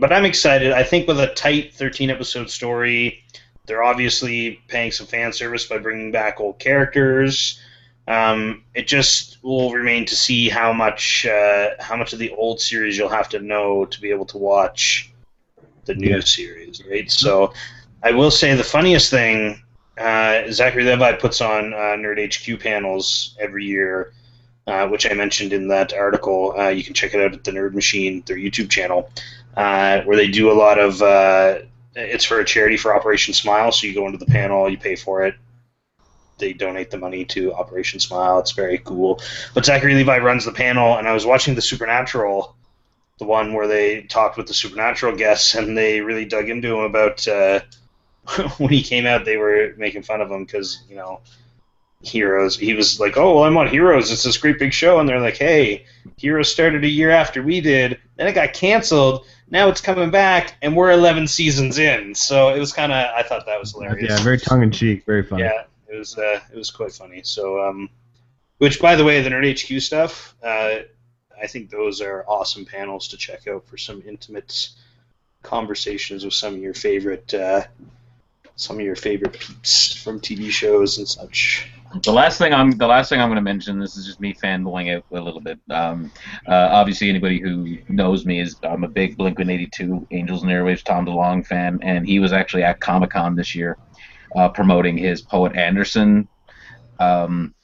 but 0.00 0.10
I'm 0.10 0.24
excited. 0.24 0.72
I 0.72 0.82
think 0.82 1.06
with 1.06 1.20
a 1.20 1.34
tight 1.34 1.74
13 1.74 2.08
episode 2.08 2.48
story, 2.48 3.22
they're 3.66 3.82
obviously 3.82 4.62
paying 4.68 4.90
some 4.90 5.06
fan 5.06 5.34
service 5.34 5.66
by 5.66 5.76
bringing 5.76 6.10
back 6.12 6.40
old 6.40 6.58
characters. 6.58 7.60
Um, 8.08 8.64
it 8.74 8.86
just 8.86 9.36
will 9.44 9.72
remain 9.72 10.06
to 10.06 10.16
see 10.16 10.48
how 10.48 10.72
much 10.72 11.26
uh, 11.26 11.70
how 11.78 11.96
much 11.96 12.14
of 12.14 12.18
the 12.18 12.30
old 12.30 12.58
series 12.58 12.96
you'll 12.96 13.10
have 13.10 13.28
to 13.30 13.38
know 13.38 13.84
to 13.84 14.00
be 14.00 14.10
able 14.10 14.26
to 14.26 14.38
watch 14.38 15.12
the 15.84 15.94
new 15.94 16.14
Yeah. 16.14 16.20
series, 16.20 16.82
right? 16.90 17.10
So 17.10 17.52
I 18.02 18.12
will 18.12 18.30
say 18.30 18.54
the 18.54 18.64
funniest 18.64 19.10
thing, 19.10 19.60
uh, 19.98 20.50
Zachary 20.50 20.84
Levi 20.84 21.12
puts 21.14 21.40
on 21.40 21.72
uh, 21.72 21.96
Nerd 21.96 22.18
HQ 22.20 22.60
panels 22.60 23.34
every 23.40 23.64
year, 23.64 24.12
uh, 24.66 24.86
which 24.88 25.10
I 25.10 25.14
mentioned 25.14 25.52
in 25.52 25.68
that 25.68 25.94
article. 25.94 26.54
Uh, 26.58 26.68
you 26.68 26.84
can 26.84 26.94
check 26.94 27.14
it 27.14 27.20
out 27.20 27.32
at 27.32 27.44
the 27.44 27.50
Nerd 27.50 27.72
Machine, 27.74 28.22
their 28.26 28.36
YouTube 28.36 28.68
channel, 28.68 29.10
uh, 29.56 30.02
where 30.02 30.16
they 30.16 30.28
do 30.28 30.50
a 30.50 30.54
lot 30.54 30.78
of. 30.78 31.00
Uh, 31.00 31.60
it's 31.94 32.24
for 32.24 32.40
a 32.40 32.44
charity 32.44 32.76
for 32.76 32.94
Operation 32.94 33.32
Smile, 33.32 33.72
so 33.72 33.86
you 33.86 33.94
go 33.94 34.06
into 34.06 34.18
the 34.18 34.26
panel, 34.26 34.68
you 34.68 34.76
pay 34.76 34.96
for 34.96 35.24
it. 35.24 35.34
They 36.38 36.52
donate 36.52 36.90
the 36.90 36.98
money 36.98 37.24
to 37.26 37.54
Operation 37.54 37.98
Smile. 38.00 38.38
It's 38.38 38.52
very 38.52 38.76
cool. 38.76 39.22
But 39.54 39.64
Zachary 39.64 39.94
Levi 39.94 40.18
runs 40.18 40.44
the 40.44 40.52
panel, 40.52 40.98
and 40.98 41.08
I 41.08 41.14
was 41.14 41.24
watching 41.24 41.54
the 41.54 41.62
Supernatural, 41.62 42.54
the 43.18 43.24
one 43.24 43.54
where 43.54 43.66
they 43.66 44.02
talked 44.02 44.36
with 44.36 44.46
the 44.46 44.52
Supernatural 44.52 45.16
guests, 45.16 45.54
and 45.54 45.78
they 45.78 46.02
really 46.02 46.26
dug 46.26 46.50
into 46.50 46.74
him 46.74 46.84
about 46.84 47.26
when 48.58 48.70
he 48.70 48.82
came 48.82 49.06
out. 49.06 49.24
They 49.24 49.36
were 49.36 49.74
making 49.76 50.02
fun 50.02 50.20
of 50.20 50.30
him 50.30 50.44
because 50.44 50.82
you 50.88 50.96
know 50.96 51.20
Heroes. 52.02 52.56
He 52.56 52.74
was 52.74 53.00
like, 53.00 53.16
"Oh, 53.16 53.36
well, 53.36 53.44
I'm 53.44 53.56
on 53.56 53.68
Heroes. 53.68 54.10
It's 54.10 54.22
this 54.22 54.38
great 54.38 54.58
big 54.58 54.72
show," 54.72 54.98
and 54.98 55.08
they're 55.08 55.20
like, 55.20 55.36
"Hey, 55.36 55.86
Heroes 56.16 56.50
started 56.50 56.84
a 56.84 56.88
year 56.88 57.10
after 57.10 57.42
we 57.42 57.60
did. 57.60 57.98
Then 58.16 58.26
it 58.26 58.32
got 58.32 58.52
canceled. 58.52 59.26
Now 59.48 59.68
it's 59.68 59.80
coming 59.80 60.10
back, 60.10 60.54
and 60.62 60.76
we're 60.76 60.90
11 60.90 61.28
seasons 61.28 61.78
in." 61.78 62.14
So 62.14 62.54
it 62.54 62.58
was 62.58 62.72
kind 62.72 62.92
of. 62.92 63.14
I 63.14 63.22
thought 63.22 63.46
that 63.46 63.58
was 63.58 63.72
hilarious. 63.72 64.10
Yeah, 64.10 64.18
very 64.18 64.38
tongue 64.38 64.62
in 64.62 64.70
cheek, 64.70 65.04
very 65.04 65.22
funny. 65.22 65.44
Yeah, 65.44 65.64
it 65.88 65.96
was 65.96 66.16
uh, 66.18 66.40
it 66.52 66.56
was 66.56 66.70
quite 66.70 66.92
funny. 66.92 67.22
So, 67.24 67.62
um, 67.66 67.88
which 68.58 68.80
by 68.80 68.96
the 68.96 69.04
way, 69.04 69.22
the 69.22 69.30
Nerd 69.30 69.52
HQ 69.52 69.80
stuff, 69.82 70.34
uh, 70.42 70.80
I 71.40 71.46
think 71.46 71.70
those 71.70 72.00
are 72.00 72.24
awesome 72.26 72.64
panels 72.64 73.08
to 73.08 73.16
check 73.16 73.46
out 73.46 73.66
for 73.66 73.76
some 73.76 74.02
intimate 74.06 74.70
conversations 75.42 76.24
with 76.24 76.34
some 76.34 76.54
of 76.54 76.60
your 76.60 76.74
favorite 76.74 77.32
uh, 77.32 77.62
some 78.56 78.76
of 78.76 78.84
your 78.84 78.96
favorite 78.96 79.34
peeps 79.34 79.94
from 80.02 80.18
TV 80.18 80.50
shows 80.50 80.98
and 80.98 81.06
such. 81.06 81.70
the 82.02 82.12
last 82.12 82.38
thing 82.38 82.52
I'm 82.52 82.72
the 82.72 82.86
last 82.86 83.10
thing 83.10 83.20
I'm 83.20 83.28
going 83.28 83.36
to 83.36 83.42
mention. 83.42 83.78
This 83.78 83.96
is 83.96 84.06
just 84.06 84.20
me 84.20 84.34
fanboying 84.34 84.96
out 84.96 85.04
a 85.12 85.20
little 85.20 85.40
bit. 85.40 85.58
Um, 85.70 86.10
uh, 86.48 86.68
obviously, 86.72 87.08
anybody 87.10 87.38
who 87.38 87.78
knows 87.88 88.24
me 88.24 88.40
is 88.40 88.56
I'm 88.62 88.84
a 88.84 88.88
big 88.88 89.16
Blink 89.16 89.38
182 89.38 90.08
Angels 90.10 90.42
and 90.42 90.50
Airwaves 90.50 90.82
Tom 90.82 91.06
DeLonge 91.06 91.46
fan, 91.46 91.78
and 91.82 92.06
he 92.06 92.18
was 92.18 92.32
actually 92.32 92.64
at 92.64 92.80
Comic 92.80 93.10
Con 93.10 93.36
this 93.36 93.54
year 93.54 93.78
uh, 94.34 94.48
promoting 94.48 94.96
his 94.96 95.20
Poet 95.22 95.54
Anderson 95.54 96.26
um, 96.98 97.54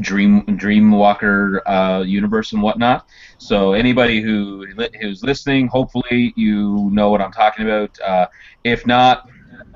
Dream 0.00 0.42
Dreamwalker 0.42 1.60
uh, 1.66 2.02
universe 2.02 2.52
and 2.52 2.62
whatnot. 2.62 3.06
So 3.38 3.72
anybody 3.72 4.20
who 4.20 4.66
who's 5.00 5.22
listening, 5.22 5.68
hopefully 5.68 6.32
you 6.36 6.90
know 6.92 7.10
what 7.10 7.20
I'm 7.20 7.32
talking 7.32 7.64
about. 7.66 7.98
Uh, 8.00 8.26
if 8.62 8.86
not, 8.86 9.28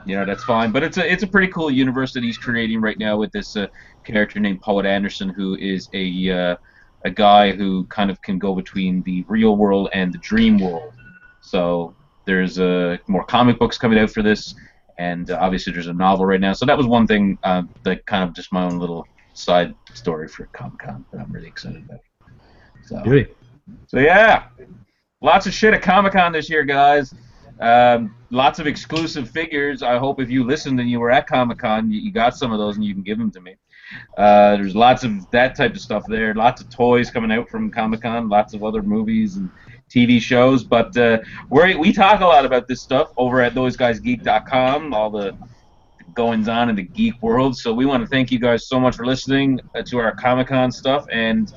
you 0.06 0.16
know 0.16 0.24
that's 0.24 0.44
fine. 0.44 0.72
But 0.72 0.82
it's 0.82 0.98
a 0.98 1.10
it's 1.10 1.22
a 1.22 1.26
pretty 1.26 1.48
cool 1.48 1.70
universe 1.70 2.12
that 2.12 2.22
he's 2.22 2.38
creating 2.38 2.80
right 2.80 2.98
now 2.98 3.16
with 3.16 3.32
this 3.32 3.56
uh, 3.56 3.66
character 4.04 4.40
named 4.40 4.60
Poet 4.60 4.86
Anderson, 4.86 5.28
who 5.28 5.56
is 5.56 5.88
a 5.94 6.30
uh, 6.30 6.56
a 7.04 7.10
guy 7.10 7.52
who 7.52 7.84
kind 7.84 8.10
of 8.10 8.20
can 8.22 8.38
go 8.38 8.54
between 8.54 9.02
the 9.02 9.24
real 9.28 9.56
world 9.56 9.88
and 9.92 10.12
the 10.12 10.18
dream 10.18 10.58
world. 10.58 10.92
So 11.40 11.94
there's 12.24 12.58
uh, 12.58 12.96
more 13.06 13.24
comic 13.24 13.58
books 13.58 13.78
coming 13.78 13.98
out 13.98 14.10
for 14.10 14.22
this, 14.22 14.54
and 14.98 15.30
uh, 15.30 15.38
obviously 15.40 15.72
there's 15.72 15.86
a 15.88 15.92
novel 15.92 16.26
right 16.26 16.40
now. 16.40 16.52
So 16.52 16.66
that 16.66 16.76
was 16.76 16.86
one 16.86 17.06
thing 17.06 17.38
uh, 17.42 17.62
that 17.84 18.06
kind 18.06 18.24
of 18.24 18.34
just 18.34 18.52
my 18.52 18.64
own 18.64 18.78
little 18.78 19.06
side 19.34 19.74
story 19.92 20.28
for 20.28 20.46
Comic 20.46 20.78
Con 20.78 21.04
that 21.12 21.20
I'm 21.20 21.32
really 21.32 21.48
excited 21.48 21.84
about. 21.84 22.00
So, 22.86 23.02
so 23.86 23.98
yeah, 23.98 24.44
lots 25.20 25.46
of 25.46 25.54
shit 25.54 25.74
at 25.74 25.82
Comic 25.82 26.12
Con 26.12 26.32
this 26.32 26.48
year, 26.48 26.64
guys. 26.64 27.12
Um, 27.60 28.14
lots 28.30 28.58
of 28.58 28.66
exclusive 28.66 29.30
figures. 29.30 29.82
I 29.82 29.98
hope 29.98 30.20
if 30.20 30.30
you 30.30 30.44
listened 30.44 30.80
and 30.80 30.90
you 30.90 31.00
were 31.00 31.10
at 31.10 31.26
Comic 31.26 31.58
Con, 31.58 31.90
you, 31.90 32.00
you 32.00 32.12
got 32.12 32.36
some 32.36 32.52
of 32.52 32.58
those 32.58 32.76
and 32.76 32.84
you 32.84 32.94
can 32.94 33.02
give 33.02 33.18
them 33.18 33.30
to 33.30 33.40
me. 33.40 33.56
Uh, 34.16 34.56
there's 34.56 34.74
lots 34.74 35.04
of 35.04 35.30
that 35.30 35.56
type 35.56 35.74
of 35.74 35.80
stuff 35.80 36.04
there. 36.08 36.34
Lots 36.34 36.60
of 36.60 36.70
toys 36.70 37.10
coming 37.10 37.30
out 37.30 37.48
from 37.48 37.70
Comic 37.70 38.02
Con. 38.02 38.28
Lots 38.28 38.54
of 38.54 38.64
other 38.64 38.82
movies 38.82 39.36
and 39.36 39.50
TV 39.88 40.20
shows. 40.20 40.64
But 40.64 40.96
uh, 40.96 41.18
we 41.50 41.74
we 41.74 41.92
talk 41.92 42.20
a 42.20 42.26
lot 42.26 42.44
about 42.44 42.66
this 42.66 42.82
stuff 42.82 43.12
over 43.16 43.40
at 43.40 43.54
thoseguysgeek.com. 43.54 44.94
All 44.94 45.10
the 45.10 45.36
goings 46.14 46.48
on 46.48 46.70
in 46.70 46.76
the 46.76 46.82
geek 46.82 47.20
world. 47.22 47.56
So 47.56 47.72
we 47.72 47.86
want 47.86 48.02
to 48.02 48.08
thank 48.08 48.30
you 48.30 48.38
guys 48.38 48.68
so 48.68 48.78
much 48.80 48.96
for 48.96 49.04
listening 49.04 49.60
uh, 49.74 49.82
to 49.82 49.98
our 49.98 50.14
Comic 50.14 50.48
Con 50.48 50.70
stuff 50.70 51.06
and 51.10 51.52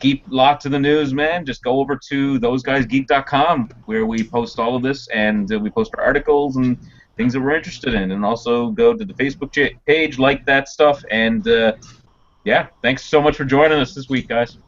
keep 0.00 0.24
locked 0.28 0.62
to 0.62 0.68
the 0.68 0.78
news, 0.78 1.12
man. 1.12 1.44
Just 1.44 1.62
go 1.62 1.80
over 1.80 1.96
to 2.08 2.40
thoseguysgeek.com 2.40 3.70
where 3.86 4.06
we 4.06 4.24
post 4.24 4.58
all 4.58 4.76
of 4.76 4.82
this 4.82 5.08
and 5.08 5.52
uh, 5.52 5.58
we 5.58 5.70
post 5.70 5.92
our 5.96 6.04
articles 6.04 6.56
and 6.56 6.78
things 7.16 7.32
that 7.32 7.40
we're 7.40 7.56
interested 7.56 7.94
in. 7.94 8.12
And 8.12 8.24
also 8.24 8.70
go 8.70 8.94
to 8.94 9.04
the 9.04 9.14
Facebook 9.14 9.52
page, 9.86 10.18
like 10.18 10.44
that 10.46 10.68
stuff. 10.68 11.02
And 11.10 11.46
uh, 11.48 11.72
yeah, 12.44 12.68
thanks 12.82 13.04
so 13.04 13.20
much 13.20 13.36
for 13.36 13.44
joining 13.44 13.78
us 13.78 13.94
this 13.94 14.08
week, 14.08 14.28
guys. 14.28 14.58